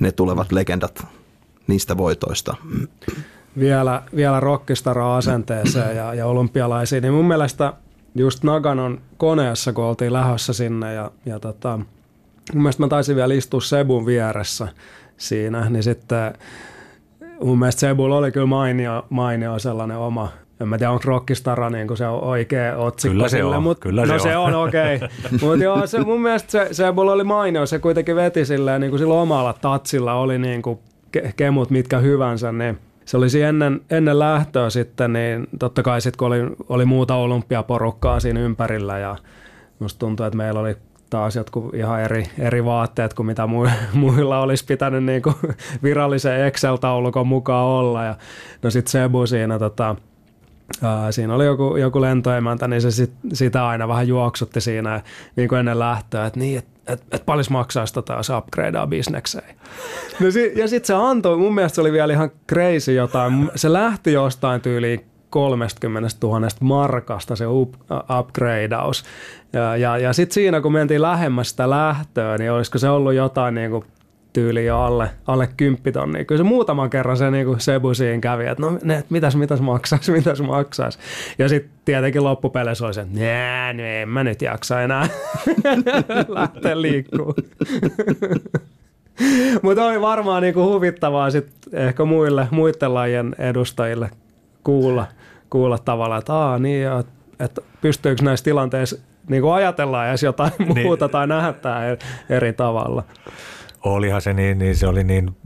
[0.00, 1.06] ne tulevat legendat
[1.66, 2.56] niistä voitoista
[3.58, 7.72] vielä, vielä rockistara-asenteeseen ja, ja olympialaisiin, niin mun mielestä
[8.14, 11.76] just Naganon koneessa, kun oltiin lähössä sinne ja, ja tota,
[12.54, 14.68] mun mielestä mä taisin vielä istua Sebun vieressä
[15.16, 16.32] siinä, niin sitten
[17.44, 20.28] mun mielestä Sebulla oli kyllä mainio, mainio sellainen oma,
[20.60, 23.62] en mä tiedä, onko rockistara niin kuin se on oikea otsikko Kyllä se sille, on,
[23.62, 24.54] mut, kyllä no se, se on.
[24.54, 24.96] on okei.
[25.02, 25.38] Okay.
[25.40, 28.98] mutta joo, se, mun mielestä se, Sebulla oli mainio, se kuitenkin veti silleen, niin kuin
[28.98, 30.78] sillä omalla tatsilla oli niin kuin
[31.36, 32.78] kemut mitkä hyvänsä, niin
[33.10, 38.20] se olisi ennen, ennen lähtöä sitten, niin totta kai sitten kun oli, oli muuta olympiaporukkaa
[38.20, 39.16] siinä ympärillä ja
[39.78, 40.76] musta tuntuu, että meillä oli
[41.10, 43.46] taas jotkut ihan eri, eri vaatteet kuin mitä
[43.92, 45.34] muilla olisi pitänyt niin kuin
[45.82, 48.04] virallisen Excel-taulukon mukaan olla.
[48.04, 48.16] Ja,
[48.62, 49.96] no sitten Sebu siinä tota,
[51.10, 55.00] siinä oli joku, joku lentoemäntä, niin se sit, sitä aina vähän juoksutti siinä
[55.36, 59.54] niin kuin ennen lähtöä, että niin, että et, et paljon maksaisi tota, jos upgradeaa bisnekseen.
[60.20, 63.72] No si, ja sitten se antoi, mun mielestä se oli vielä ihan crazy jotain, se
[63.72, 67.74] lähti jostain tyyliin 30 000 markasta se up,
[68.20, 69.04] upgradeaus.
[69.52, 73.54] Ja, ja, ja sitten siinä, kun mentiin lähemmäs sitä lähtöä, niin olisiko se ollut jotain
[73.54, 73.84] niin kuin
[74.32, 76.24] tyyli jo alle, alle kymppitonnia.
[76.24, 79.60] Kyllä se muutaman kerran se niin kuin Sebu siinä kävi, että no ne, mitäs, mitäs
[79.60, 80.98] maksaisi, mitäs maksaisi.
[81.38, 85.08] Ja sitten tietenkin loppupeleissä oli se, että nää, no en mä nyt jaksa enää
[86.28, 87.34] lähteä liikkuu.
[89.62, 94.10] Mutta oli varmaan niinku huvittavaa sit ehkä muille, muiden lajien edustajille
[94.64, 95.06] kuulla,
[95.50, 96.86] kuulla tavallaan, että aa niin,
[97.40, 100.82] että pystyykö näissä tilanteissa niin ajatellaan edes jotain niin.
[100.82, 101.54] muuta tai nähdä
[102.30, 103.04] eri tavalla.
[103.84, 105.36] Olihan se niin, niin se oli niin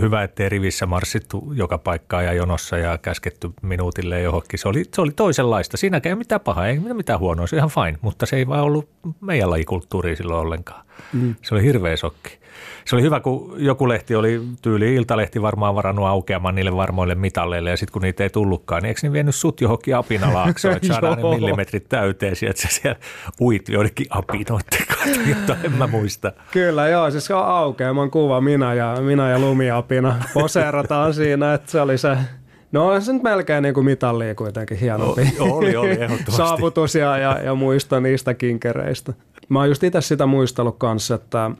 [0.00, 4.58] hyvä, ettei rivissä marssittu joka paikkaan ja jonossa ja käsketty minuutille johonkin.
[4.58, 5.76] Se oli, se oli toisenlaista.
[5.76, 8.88] Siinäkään ei mitään pahaa, ei mitään huonoa, se ihan fine, mutta se ei vaan ollut
[9.20, 10.86] meidän lajikulttuuri silloin ollenkaan.
[11.12, 11.34] Mm.
[11.42, 12.38] Se oli hirveä sokki.
[12.84, 17.70] Se oli hyvä, kun joku lehti oli tyyli, Iltalehti varmaan varannut aukeamaan niille varmoille mitalleille
[17.70, 21.18] ja sitten kun niitä ei tullutkaan, niin eikö ne vienyt sut johonkin apinalaaksoon, että saadaan
[21.18, 22.98] ne millimetrit täyteen, että sä siellä
[23.40, 24.86] uit joidenkin apinoiden
[25.28, 26.32] mutta en mä muista.
[26.50, 31.98] Kyllä joo, siis aukeaman kuva minä ja, minä ja lumiapina poseerataan siinä, että se oli
[31.98, 32.16] se
[32.72, 35.98] No se nyt melkein niin kuin mitallia kuitenkin hienompi O, oli, oli,
[36.28, 39.12] saavutus ja, ja, ja muisto niistä kinkereistä.
[39.48, 41.50] Mä oon just itse sitä muistellut kanssa, että,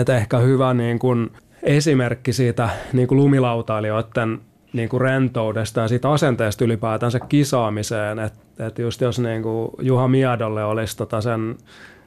[0.00, 1.30] että ehkä hyvä niin kuin
[1.62, 4.40] esimerkki siitä niin kuin lumilautailijoiden
[4.72, 8.18] niin kuin rentoudesta ja siitä asenteesta ylipäätänsä kisaamiseen.
[8.18, 11.56] Että et just jos niin kuin Juha Miedolle olisi tota sen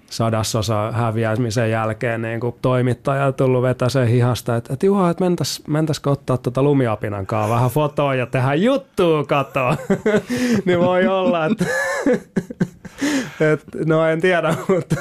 [0.10, 5.64] sadasosa häviämisen jälkeen niin kuin toimittaja tullut vetää sen hihasta, että, että Juha, että mentäis,
[5.68, 9.78] mentäisikö ottaa tuota lumiapinan kanssa vähän fotoa ja tehdä juttua katoa.
[10.66, 11.66] niin voi olla, että
[13.54, 14.96] et, no en tiedä, mutta,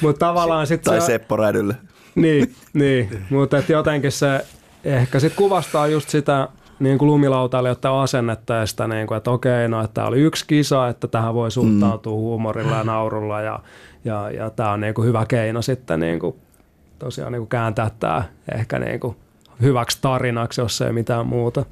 [0.00, 1.06] mutta tavallaan sitten Tai se...
[1.06, 1.74] Seppo Rädylle.
[2.14, 3.24] Niin, niin.
[3.30, 4.46] mutta et jotenkin se
[4.84, 6.48] ehkä sit kuvastaa just sitä
[6.78, 10.44] niin kuin lumilautailijoiden asennetta ja sitä, niin kuin, että okei, no että tämä oli yksi
[10.46, 12.18] kisa, että tähän voi suhtautua mm.
[12.18, 13.60] huumorilla ja naurulla ja,
[14.04, 16.36] ja, ja tämä on niin kuin hyvä keino sitten niin kuin,
[16.98, 19.16] tosiaan niin kuin kääntää tämä ehkä niin kuin
[19.62, 21.64] hyväksi tarinaksi, jos ei mitään muuta.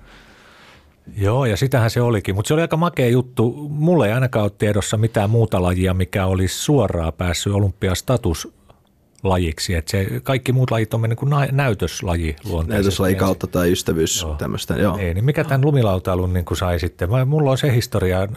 [1.17, 3.69] Joo, ja sitähän se olikin, mutta se oli aika makea juttu.
[3.71, 8.55] Mulle ei ainakaan ole tiedossa mitään muuta lajia, mikä olisi suoraan päässyt olympiastatus
[9.23, 9.75] lajiksi.
[9.75, 12.73] Että se, kaikki muut lajit on mennyt kuin näytöslaji luonteisesti.
[12.73, 14.35] Näytöslaji kautta tai ystävyys joo.
[14.35, 14.99] tämmöistä, joo.
[14.99, 17.09] Ei, niin mikä tämän lumilautailun niin kuin sai sitten?
[17.27, 18.29] Mulla on se historia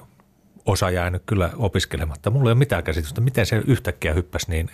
[0.66, 2.30] osa jäänyt kyllä opiskelematta.
[2.30, 4.70] Mulla ei ole mitään käsitystä, miten se yhtäkkiä hyppäsi niin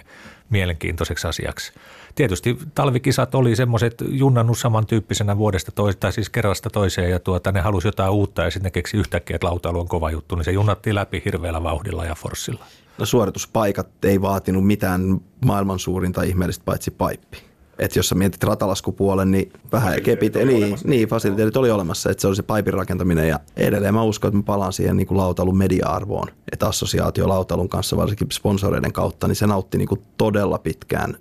[0.49, 1.73] mielenkiintoiseksi asiaksi.
[2.16, 7.61] Tietysti talvikisat oli semmoiset junnannut samantyyppisenä vuodesta toiseen, tai siis kerrasta toiseen, ja tuota, ne
[7.61, 10.51] halusi jotain uutta, ja sitten ne keksi yhtäkkiä, että lautailu on kova juttu, niin se
[10.51, 12.66] junnattiin läpi hirveällä vauhdilla ja forssilla.
[12.97, 17.38] No suorituspaikat ei vaatinut mitään maailman suurinta ihmeellistä paitsi paippi.
[17.80, 22.28] Että jos sä mietit ratalaskupuolen, niin vähän kepit, niin, niin fasiliteetit oli olemassa, että se
[22.28, 25.57] oli se paipin rakentaminen ja edelleen mä uskon, että mä palaan siihen niin kuin lautailun
[25.57, 31.18] media-arvoon, että assosiaatio lautailun kanssa varsinkin sponsoreiden kautta, niin se nautti niin kuin todella pitkään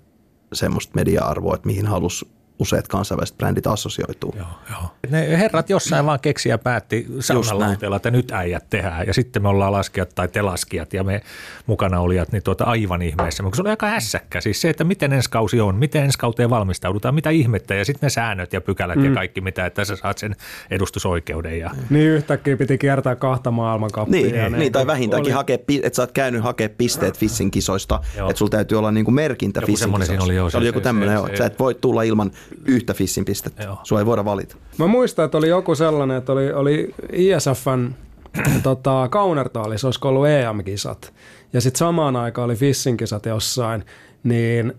[0.55, 2.27] semmoista media-arvoa, että mihin halusi
[2.59, 4.35] useat kansainväliset brändit assosioituu.
[4.37, 4.89] Joo, joo.
[5.09, 9.07] Ne herrat jossain vaan keksi ja päätti saunalauteella, että nyt äijät tehdään.
[9.07, 11.21] Ja sitten me ollaan laskijat tai te laskijat ja me
[11.65, 13.43] mukana olijat niin tuota aivan ihmeessä.
[13.43, 14.41] Mutta se oli aika hässäkkä.
[14.41, 18.07] Siis se, että miten ensi kausi on, miten ensi kauteen valmistaudutaan, mitä ihmettä ja sitten
[18.07, 19.05] ne säännöt ja pykälät mm.
[19.05, 20.35] ja kaikki mitä, että sä saat sen
[20.71, 21.59] edustusoikeuden.
[21.59, 21.71] Ja...
[21.89, 24.21] Niin yhtäkkiä piti kiertää kahta maailmankappia.
[24.21, 25.37] Niin, niin, niin tai vähintäänkin oli...
[25.37, 27.99] hakea, että sä oot käynyt hakea pisteet Fissin kisoista,
[28.29, 30.23] että sulla täytyy olla niinku merkintä Fissin kisoista.
[30.23, 32.31] Oli, joo, se, oli joku tämmöinen, että sä et voi tulla ilman
[32.65, 33.63] yhtä Fissin pistettä.
[33.63, 33.77] Joo.
[33.83, 34.55] Sua ei voida valita.
[34.77, 37.91] Mä muistan, että oli joku sellainen, että oli, oli ISFn
[38.63, 41.13] tota, Kaunertaalissa, olisiko ollut EM-kisat.
[41.53, 43.85] Ja sitten samaan aikaan oli Fissin kisat jossain.
[44.23, 44.73] Niin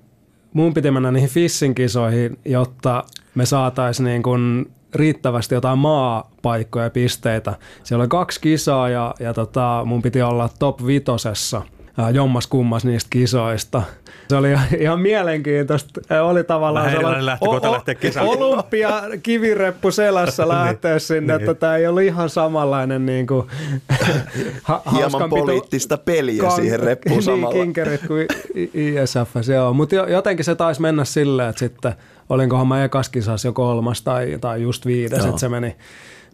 [0.53, 3.05] mun piti mennä niihin Fissin kisoihin, jotta
[3.35, 7.55] me saataisiin niin kun riittävästi jotain maapaikkoja ja pisteitä.
[7.83, 11.63] Siellä oli kaksi kisaa ja, ja tota, mun piti olla top vitosessa
[12.13, 13.83] jommas kummas niistä kisoista–
[14.29, 16.01] se oli ihan mielenkiintoista.
[16.23, 21.49] Oli tavallaan sellainen o- olympia kivireppu selässä niin, lähteä sinne, niin.
[21.49, 23.47] että tämä ei ollut ihan samanlainen niin kuin,
[24.63, 27.55] ha- Hieman poliittista peliä kan- siihen reppuun niin, samalla.
[27.55, 28.27] kinkerit kuin
[28.75, 29.77] ISF, se on.
[29.77, 31.93] Mutta jotenkin se taisi mennä silleen, että sitten
[32.29, 35.77] olinkohan mä ekas kisas jo kolmas tai, tai just viides, että se meni,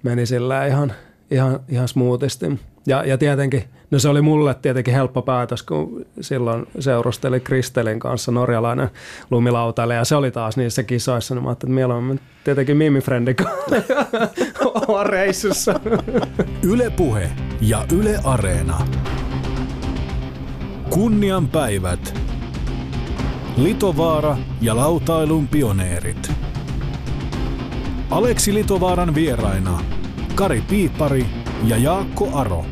[0.02, 0.92] meni sillä ihan,
[1.31, 2.61] ihan, ihan smoothisti.
[2.87, 8.33] Ja, ja tietenkin, no se oli mulle tietenkin helppo päätös, kun silloin seurusteli Kristelin kanssa
[8.33, 8.91] norjalainen
[9.31, 13.37] lumilautailija, ja se oli taas niissä kisoissa, niin mä ajattelin, että mieluummin tietenkin Mimi Friendin
[13.37, 15.81] kanssa reissussa.
[16.62, 18.87] Yle Puhe ja Yle Areena.
[20.91, 22.14] Kunnian päivät.
[23.57, 26.33] Litovaara ja lautailun pioneerit.
[28.11, 29.81] Aleksi Litovaaran vieraina
[30.35, 31.26] Kari Piipari
[31.64, 32.64] ja Jaakko Aro.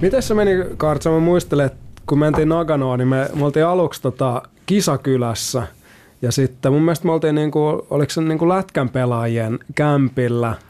[0.00, 1.10] Miten se meni, Kartsa?
[1.10, 5.62] Mä muistelen, että kun mentiin Naganoa, niin me, me oltiin aluksi tota kisakylässä.
[6.22, 10.54] Ja sitten mun mielestä me oltiin, niinku, oliko se niinku lätkän pelaajien kämpillä–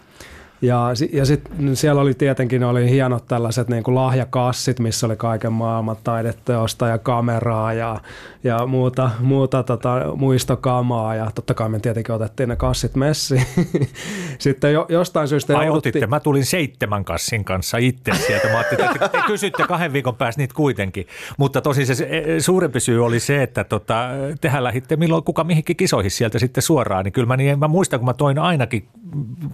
[0.63, 5.53] ja, ja sitten siellä oli tietenkin oli hienot tällaiset niin kuin lahjakassit, missä oli kaiken
[5.53, 8.01] maailman taideteosta ja kameraa ja,
[8.45, 11.15] ja muuta, muuta tota, muistokamaa.
[11.15, 13.47] Ja totta kai me tietenkin otettiin ne kassit messiin.
[14.39, 15.59] sitten jo, jostain syystä...
[15.59, 15.91] Ai jouduttiin...
[15.91, 18.49] otitte, mä tulin seitsemän kassin kanssa itse sieltä.
[18.49, 21.07] Mä ajattelin, että te kysytte kahden viikon päästä niitä kuitenkin.
[21.39, 22.09] Mutta tosi se
[22.39, 24.09] suurempi syy oli se, että tota,
[24.41, 27.05] tehän lähditte milloin kuka mihinkin kisoihin sieltä sitten suoraan.
[27.05, 28.89] Niin kyllä mä, niin, mä muistan, kun mä toin ainakin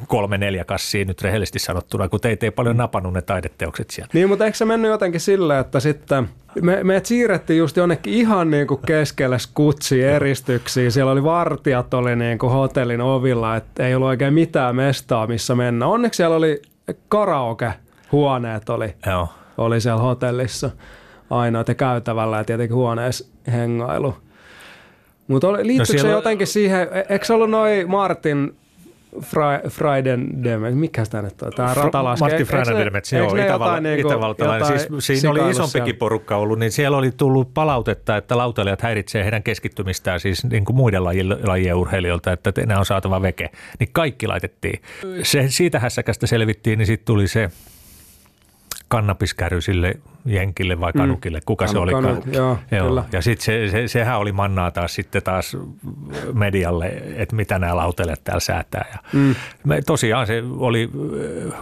[0.07, 4.11] kolme neljä kassia vissiin nyt rehellisesti sanottuna, kun teitä ei paljon napannut ne taideteokset siellä.
[4.13, 6.29] Niin, mutta eikö se mennyt jotenkin silleen, että sitten
[6.63, 10.91] me, me siirrettiin just jonnekin ihan niin kuin keskelle skutsi eristyksiä.
[10.91, 15.55] Siellä oli vartijat oli niin kuin hotellin ovilla, että ei ollut oikein mitään mestaa, missä
[15.55, 15.87] mennä.
[15.87, 16.63] Onneksi siellä oli
[17.09, 19.29] karaoke-huoneet oli, Joo.
[19.59, 20.71] oli siellä hotellissa.
[21.31, 24.15] ainoa, että käytävällä ja tietenkin huoneessa hengailu.
[25.29, 28.57] Mutta liittyykö no se siellä- jotenkin siihen, e- eikö se ollut noin Martin
[29.17, 30.29] Fri- Freiden
[30.75, 32.25] mikä sitä nyt on, tämä ratalaski.
[32.25, 34.67] Martti Fränendelmets, eikö joo, Itäval- niinku- itävaltalainen.
[34.67, 35.99] Siis siinä oli isompikin siellä?
[35.99, 40.77] porukka ollut, niin siellä oli tullut palautetta, että lautailijat häiritsee heidän keskittymistään siis niin kuin
[40.77, 43.51] muiden lajien, lajien urheilijoilta, että enää on saatava veke.
[43.79, 44.83] Niin kaikki laitettiin.
[45.23, 47.51] Se, siitä hässäkästä selvittiin, niin sitten tuli se
[48.89, 49.95] kannabiskäry sille
[50.25, 51.93] jenkille vai kanukille, kuka se Kanu- oli.
[51.93, 53.05] kanu, joo, kyllä.
[53.13, 55.57] Ja sitten se, se, sehän oli mannaa taas sitten taas
[56.33, 58.85] medialle, että mitä nämä lautelijat täällä säätää.
[58.93, 59.35] Ja mm.
[59.65, 60.91] me, tosiaan se oli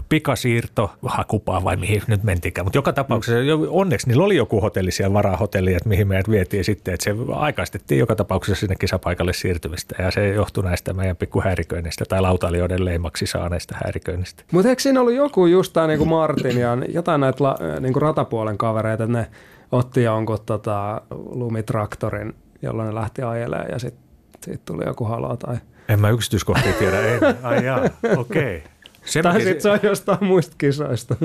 [0.08, 4.90] pikasiirto, hakupaa vai mihin nyt mentikään, mutta joka tapauksessa jo- onneksi niillä oli joku hotelli
[4.90, 10.02] siellä varahotelli, että mihin meidät vietiin sitten, että se aikaistettiin joka tapauksessa sinne kisapaikalle siirtymistä
[10.02, 14.44] ja se johtui näistä meidän pikkuhäiriköinnistä tai lautailijoiden leimaksi saaneista häiriköinnistä.
[14.52, 18.55] Mutta eikö siinä ollut joku just tämä niinku Martin ja jotain näitä la, niinku ratapuolen
[18.58, 19.26] kavereita, että ne
[19.72, 24.02] otti jonkun tota, lumitraktorin, jolloin ne lähti ajelemaan ja sitten
[24.44, 25.56] sit tuli joku halo tai...
[25.88, 27.18] En mä yksityiskohtia tiedä, ei.
[27.42, 27.80] Ai jaa,
[28.16, 28.62] okei.
[29.04, 31.16] Se Tai sitten se on jostain muista kisoista.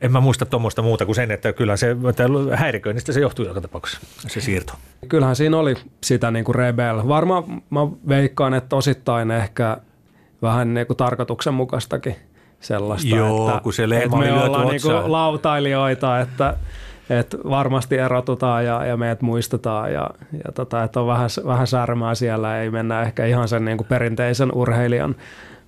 [0.00, 1.96] En mä muista tuommoista muuta kuin sen, että kyllä se
[2.54, 4.72] häiriköinnistä se johtuu joka tapauksessa, se siirto.
[5.08, 5.74] Kyllähän siinä oli
[6.04, 7.08] sitä niinku rebel.
[7.08, 9.76] Varmaan mä veikkaan, että osittain ehkä
[10.42, 12.16] vähän niinku tarkoituksenmukaistakin
[12.60, 13.16] sellaista.
[13.16, 16.56] Joo, että, kun se leima että oli me ollaan niinku lautailijoita, että,
[17.10, 22.14] että varmasti erotutaan ja, ja meidät muistetaan ja, ja tota, että on vähän, vähän särmää
[22.14, 25.14] siellä, ei mennä ehkä ihan sen niinku perinteisen urheilijan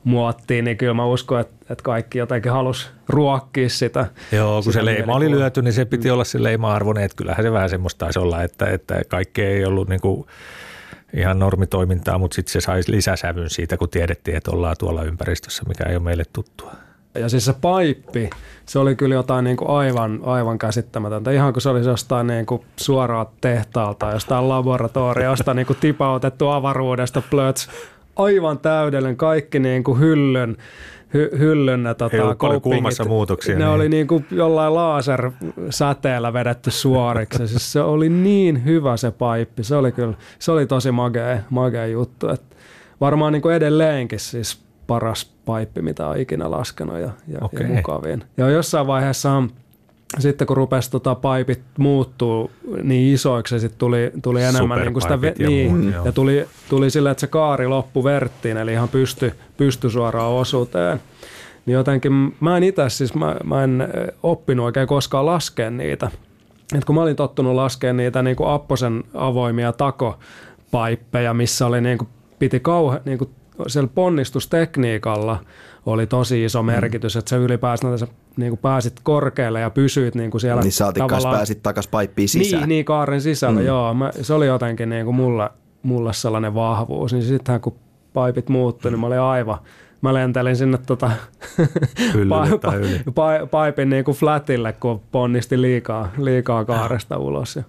[0.05, 4.07] muottiin, niin kyllä mä uskon, että, että kaikki jotenkin halus ruokkia sitä.
[4.33, 7.45] Joo, kun se sitä leima oli lyöty, niin se piti olla se leima-arvoinen, että kyllähän
[7.45, 10.27] se vähän semmoista taisi olla, että, että kaikki ei ollut niinku
[11.17, 15.85] ihan normitoimintaa, mutta sitten se sai lisäsävyn siitä, kun tiedettiin, että ollaan tuolla ympäristössä, mikä
[15.85, 16.73] ei ole meille tuttua.
[17.15, 18.31] Ja siis se paippi,
[18.67, 21.31] se oli kyllä jotain niin kuin aivan, aivan käsittämätöntä.
[21.31, 27.23] Ihan kuin se olisi jostain niin kuin suoraan tehtaalta, jostain laboratoriosta niin kuin tipautettu avaruudesta
[27.31, 27.69] plöts.
[28.17, 30.57] Aivan täydellinen, kaikki niin kuin hyllyn,
[31.15, 33.75] hy, hyllyn ne, tota, kulmassa muutoksia, Ne niin.
[33.75, 37.49] oli niin kuin jollain lasersäteellä vedetty suoriksi.
[37.49, 39.65] Siis se oli niin hyvä se paippi.
[39.65, 42.29] Se oli kyllä, se oli tosi magea, magea juttu.
[42.29, 42.43] Et
[43.01, 47.67] varmaan niin kuin edelleenkin siis paras paippi, mitä on ikinä laskenut ja, ja, Okei.
[47.67, 48.25] ja mukavin.
[48.37, 49.43] Ja jossain vaiheessa
[50.19, 52.51] sitten kun rupesi tota paipit muuttuu
[52.83, 56.91] niin isoiksi sitten tuli, tuli enemmän niin kuin sitä, Superpaipit ja niin, ja tuli, tuli
[56.91, 61.01] sille, että se kaari loppu verttiin, eli ihan pysty, pysty suoraan osuuteen.
[61.67, 63.89] Niin jotenkin mä en itse siis, mä, mä en
[64.23, 66.11] oppinut oikein koskaan laskea niitä.
[66.75, 71.99] Et kun mä olin tottunut laskemaan niitä niin kuin Apposen avoimia takopaippeja, missä oli niin
[71.99, 72.09] kuin,
[72.39, 73.31] piti kauhe, niin kuin,
[73.69, 75.39] siellä ponnistustekniikalla
[75.87, 78.07] oli tosi iso merkitys, että sä ylipäänsä sä,
[78.37, 82.61] niin kuin pääsit korkealle ja pysyit niin kuin siellä Niin tavallaan- pääsit takas paippiin sisään.
[82.61, 83.67] niin, niin kaaren sisällä, mm.
[83.67, 83.95] joo.
[83.95, 85.51] Mä, se oli jotenkin niin kuin mulle,
[85.83, 87.13] mulle sellainen vahvuus.
[87.13, 87.77] Niin sittenhän kun
[88.13, 89.59] paipit muuttui, niin mä olin aivan,
[90.01, 91.11] mä lentelin sinne tota,
[92.61, 93.03] tai yli.
[93.15, 97.57] pa, paipin niin kuin flatille, kun ponnisti liikaa, liikaa kaaresta ulos.
[97.57, 97.63] Ja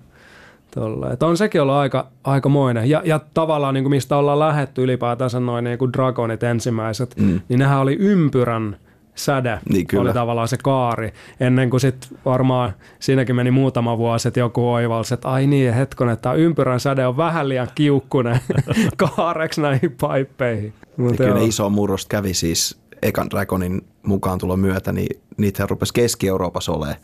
[0.76, 1.12] tolla.
[1.12, 2.90] Et on sekin ollut aika, aikamoinen.
[2.90, 7.42] Ja, ja tavallaan niin kuin mistä ollaan lähetty ylipäätänsä noin niin kuin dragonit ensimmäiset, mm.
[7.50, 8.78] niin nehän oli ympyrän
[9.16, 10.02] säde, Niin, kyllä.
[10.02, 11.14] oli tavallaan se kaari.
[11.40, 16.18] Ennen kuin sitten varmaan siinäkin meni muutama vuosi, että joku oivalsi, että ai niin, hetkonen,
[16.18, 18.40] tämä ympyrän säde on vähän liian kiukkunen
[19.16, 20.74] kaareksi näihin paippeihin.
[20.98, 25.94] Mut kyllä ne iso murrosta kävi siis ekan Dragonin mukaan tulon myötä, niin niitä rupesi
[25.94, 26.98] Keski-Euroopassa olemaan.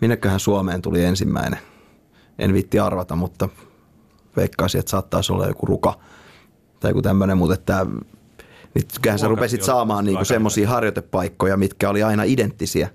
[0.00, 1.58] Minneköhän Suomeen tuli ensimmäinen?
[2.38, 3.48] En viitti arvata, mutta
[4.36, 5.98] veikkaisin, että saattaisi olla joku ruka
[6.80, 7.86] tai joku tämmöinen, mutta että
[8.74, 12.88] niin kyllähän sä rupesit saamaan niinku semmoisia harjoitepaikkoja, mitkä oli aina identtisiä.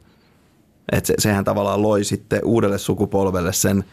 [0.91, 3.83] Et se, sehän tavallaan loi sitten uudelle sukupolvelle sen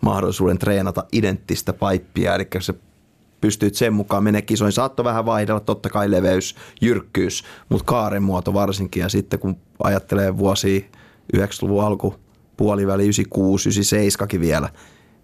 [0.00, 2.74] mahdollisuuden treenata identtistä paippia, eli se
[3.40, 4.72] pystyit sen mukaan menee kisoihin.
[4.72, 9.00] Saattoi vähän vaihdella, totta kai leveys, jyrkkyys, mutta kaaren muoto varsinkin.
[9.00, 10.80] Ja sitten kun ajattelee vuosia
[11.36, 12.14] 90-luvun alku,
[12.60, 14.68] puoliväli 96, 97 vielä,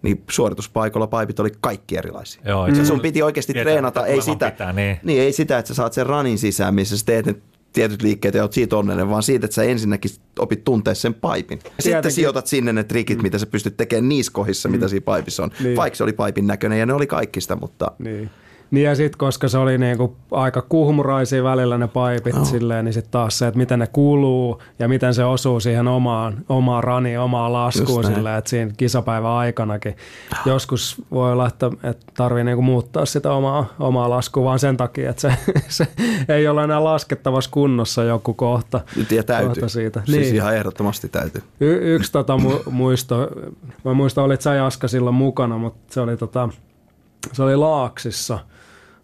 [0.01, 2.41] niin suorituspaikoilla paipit oli kaikki erilaisia.
[2.45, 4.99] Joo, se sun piti oikeasti tietää, treenata, ei sitä, pitää, niin.
[5.03, 7.35] niin ei sitä, että sä saat sen ranin sisään, missä sä teet ne
[7.73, 11.57] tietyt liikkeet ja oot siitä onnellinen, vaan siitä, että sä ensinnäkin opit tuntea sen paipin.
[11.57, 12.11] Ja sitten Tietenkin.
[12.11, 13.23] sijoitat sinne ne trikit, mm.
[13.23, 15.51] mitä sä pystyt tekemään niissä kohdissa, mitä siinä paipissa on.
[15.63, 15.75] Niin.
[15.75, 18.29] Vaikka se oli paipin näköinen ja ne oli kaikki sitä, mutta Niin.
[18.71, 22.45] Niin ja sitten koska se oli niinku aika kuhmuraisia välillä ne paipit oh.
[22.45, 26.37] silleen, niin sitten taas se, että miten ne kuluu ja miten se osuu siihen omaan,
[26.49, 29.95] omaan raniin, omaan laskuun silleen, että siinä kisapäivän aikanakin
[30.45, 35.09] joskus voi olla, että, että tarvii niinku muuttaa sitä omaa, omaa laskua vaan sen takia,
[35.09, 35.37] että se,
[35.77, 35.87] se
[36.29, 38.81] ei ole enää laskettavassa kunnossa joku kohta.
[39.11, 39.47] Ja täytyy.
[39.49, 40.01] kohta siitä.
[40.05, 40.35] Siis Niin.
[40.35, 41.41] ihan ehdottomasti täytyy.
[41.59, 43.27] Y- yksi tota mu- muisto,
[43.85, 46.49] mä muistan, olit sä Jaska silloin mukana, mutta se oli, tota,
[47.33, 48.39] se oli Laaksissa.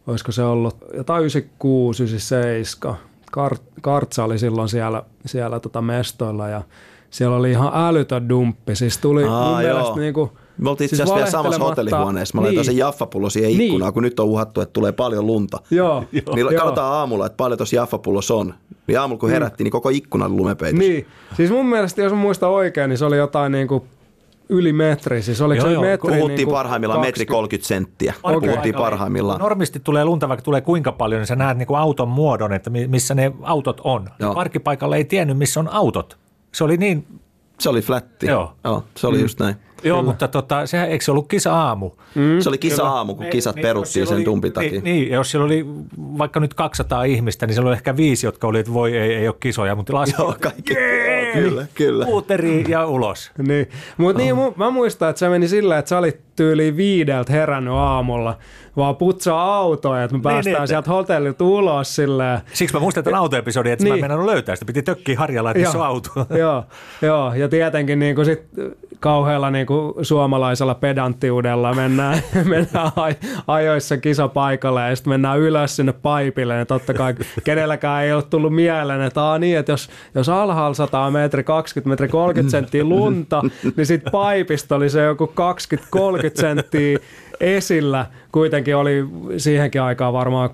[0.07, 2.95] Olisiko se ollut jotain 96, 97.
[3.31, 6.61] Kart, Kartsa oli silloin siellä, siellä tota mestoilla ja
[7.09, 8.75] siellä oli ihan älytön dumppi.
[8.75, 9.73] Siis tuli Aa, mun joo.
[9.75, 12.41] mielestä niinku, Me oltiin itse siis asiassa vielä samassa hotellihuoneessa.
[12.41, 12.65] Mä niin.
[12.65, 13.61] sen jaffapullo siihen Niin.
[13.61, 15.57] ikkunaan, kun nyt on uhattu, että tulee paljon lunta.
[15.71, 16.51] Joo, Niin joo.
[16.51, 18.53] katsotaan aamulla, että paljon tuossa jaffapullossa on.
[18.87, 20.79] Niin aamulla kun herättiin, niin koko ikkuna oli lumepeitos.
[20.79, 23.87] Niin, siis mun mielestä, jos mä muistan oikein, niin se oli jotain niinku
[24.49, 25.21] yli metri.
[25.21, 28.13] Siis oliko Joo, se joo, metri Puhuttiin niinku parhaimmillaan metri 20 30 senttiä.
[28.23, 28.49] Okei.
[28.49, 29.39] Puhuttiin parhaimmillaan.
[29.39, 32.87] Normisti tulee lunta, vaikka tulee kuinka paljon, niin sä näet niinku auton muodon, että mi-
[32.87, 34.09] missä ne autot on.
[34.19, 34.33] Joo.
[34.33, 36.17] Parkkipaikalla ei tiennyt, missä on autot.
[36.51, 37.07] Se oli niin,
[37.59, 38.27] Se oli flätti.
[38.27, 38.53] Joo.
[38.63, 39.55] Joo se oli just näin.
[39.83, 41.91] joo, mutta tota, sehän, eikö se ollut kisa-aamu?
[42.39, 44.71] Se oli kisa-aamu, kun kisat Niin, peruttiin sen oli- dumpin takia.
[44.71, 45.65] Niin, niin, jos siellä oli
[45.97, 49.27] vaikka nyt 200 ihmistä, niin siellä oli ehkä viisi, jotka oli, että voi, ei, ei
[49.27, 50.73] ole kisoja, mutta laski Joo, kaikki.
[51.33, 52.05] Kyllä, kyllä.
[52.05, 53.31] puuteri ja ulos.
[53.47, 57.33] Niin, mutta niin, mu- mä muistan, että se meni sillä, että sä olit tyyliin viideltä
[57.33, 58.37] herännyt aamulla,
[58.77, 62.39] vaan putsaa autoja, että me päästään niin, sieltä hotellilta ulos silleen.
[62.53, 63.91] Siksi mä muistan tämän autoepisodin, että niin.
[63.91, 64.03] mä en Niin.
[64.03, 64.65] meinannut löytää sitä.
[64.65, 66.09] Piti tökkiä Harjalla, että on auto.
[66.39, 66.63] joo,
[67.01, 68.41] joo, ja tietenkin niin kuin sit
[68.99, 75.93] kauhealla niin kuin suomalaisella pedanttiudella mennään, mennään aj- ajoissa kisapaikalle ja sitten mennään ylös sinne
[75.93, 76.55] paipille.
[76.55, 80.73] Ja totta kai kenelläkään ei ole tullut mieleen, että Aa, niin, että jos, jos alhaalla
[80.73, 83.41] 100 metri, 20 metri, 30 senttiä lunta,
[83.77, 85.33] niin sitten paipista oli se joku
[85.95, 86.99] 20-30 senttiä
[87.43, 88.05] esillä.
[88.31, 89.05] Kuitenkin oli
[89.37, 90.49] siihenkin aikaan varmaan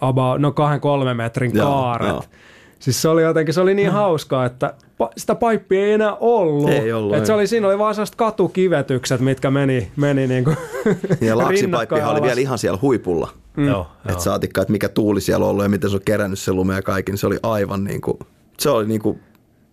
[0.00, 2.08] about, no kahden kolmen metrin Joo, kaaret.
[2.08, 2.24] joo.
[2.78, 4.74] Siis se oli jotenkin, se oli niin hauskaa, että
[5.16, 6.70] sitä paippia ei enää ollut.
[6.70, 7.36] Ei ollut, Et se ei.
[7.36, 10.56] oli, siinä oli vaan sellaiset katukivetykset, mitkä meni, meni niin kuin
[11.20, 13.28] Ja laksipaippihan oli vielä ihan siellä huipulla.
[13.56, 13.66] Mm.
[13.66, 16.52] Joo, Että saatikka, että mikä tuuli siellä on ollut ja miten se on kerännyt se
[16.52, 18.18] lume ja kaikki, niin se oli aivan niin kuin,
[18.58, 19.20] se oli niin kuin,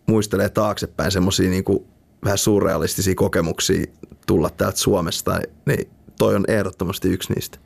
[0.07, 1.85] muistelee taaksepäin semmoisia niin kuin
[2.23, 3.85] vähän surrealistisia kokemuksia
[4.27, 5.87] tulla täältä Suomesta, niin
[6.17, 7.57] toi on ehdottomasti yksi niistä.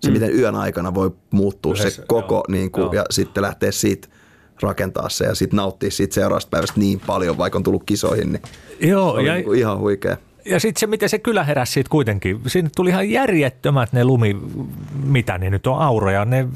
[0.00, 0.12] Se, mm.
[0.12, 2.92] miten yön aikana voi muuttua Yhdessä, se koko, joo, niin kuin, joo.
[2.92, 4.08] ja sitten lähteä siitä
[4.62, 8.42] rakentaa se ja sitten nauttia siitä seuraavasta päivästä niin paljon, vaikka on tullut kisoihin, niin
[8.80, 10.16] Joo, se oli ja, niin kuin ihan huikea.
[10.44, 12.40] Ja sitten se, miten se kylä heräsi siitä kuitenkin.
[12.46, 14.36] Siinä tuli ihan järjettömät ne lumi,
[15.04, 16.48] mitä ne nyt on, auroja, ne ö,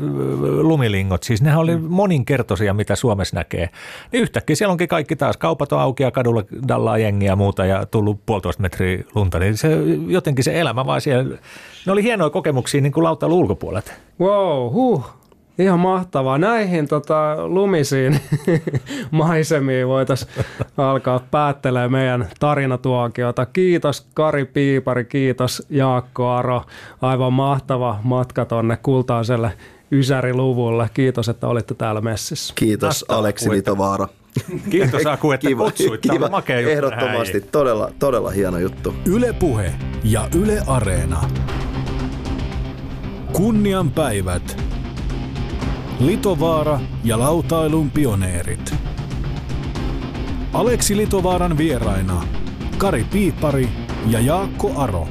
[0.62, 1.22] lumilingot.
[1.22, 3.70] Siis nehän oli moninkertoisia, mitä Suomessa näkee.
[4.12, 5.36] Niin yhtäkkiä siellä onkin kaikki taas.
[5.36, 9.38] Kaupat on auki ja kadulla dallaa jengiä ja muuta ja tullut puolitoista metriä lunta.
[9.38, 9.68] Niin se,
[10.08, 11.38] jotenkin se elämä vaan siellä,
[11.86, 13.92] ne oli hienoja kokemuksia niin kuin lautailun ulkopuolelta.
[14.20, 15.25] Wow, huh.
[15.58, 16.38] Ihan mahtavaa.
[16.38, 18.20] Näihin tota, lumisiin
[19.10, 20.30] maisemiin voitaisiin
[20.76, 23.46] alkaa päättelemään meidän tarinatuokiota.
[23.46, 26.62] Kiitos Kari Piipari, kiitos Jaakko Aro.
[27.02, 29.52] Aivan mahtava matka tonne kultaiselle
[29.92, 30.90] Ysäriluvulle.
[30.94, 32.54] Kiitos, että olitte täällä messissä.
[32.56, 33.50] Kiitos Mahtavaa Aleksi.
[33.50, 34.08] Litovaara.
[34.70, 36.00] Kiitos Aku, että kutsuit.
[36.00, 38.94] Tämä oli makea juttu Ehdottomasti, todella, todella hieno juttu.
[39.06, 39.72] Yle Puhe
[40.04, 41.30] ja Yle Areena.
[43.32, 44.62] Kunnian päivät.
[46.00, 48.74] Litovaara ja lautailun pioneerit.
[50.52, 52.22] Aleksi Litovaaran vieraina
[52.78, 53.68] Kari Piipari
[54.06, 55.08] ja Jaakko Aro.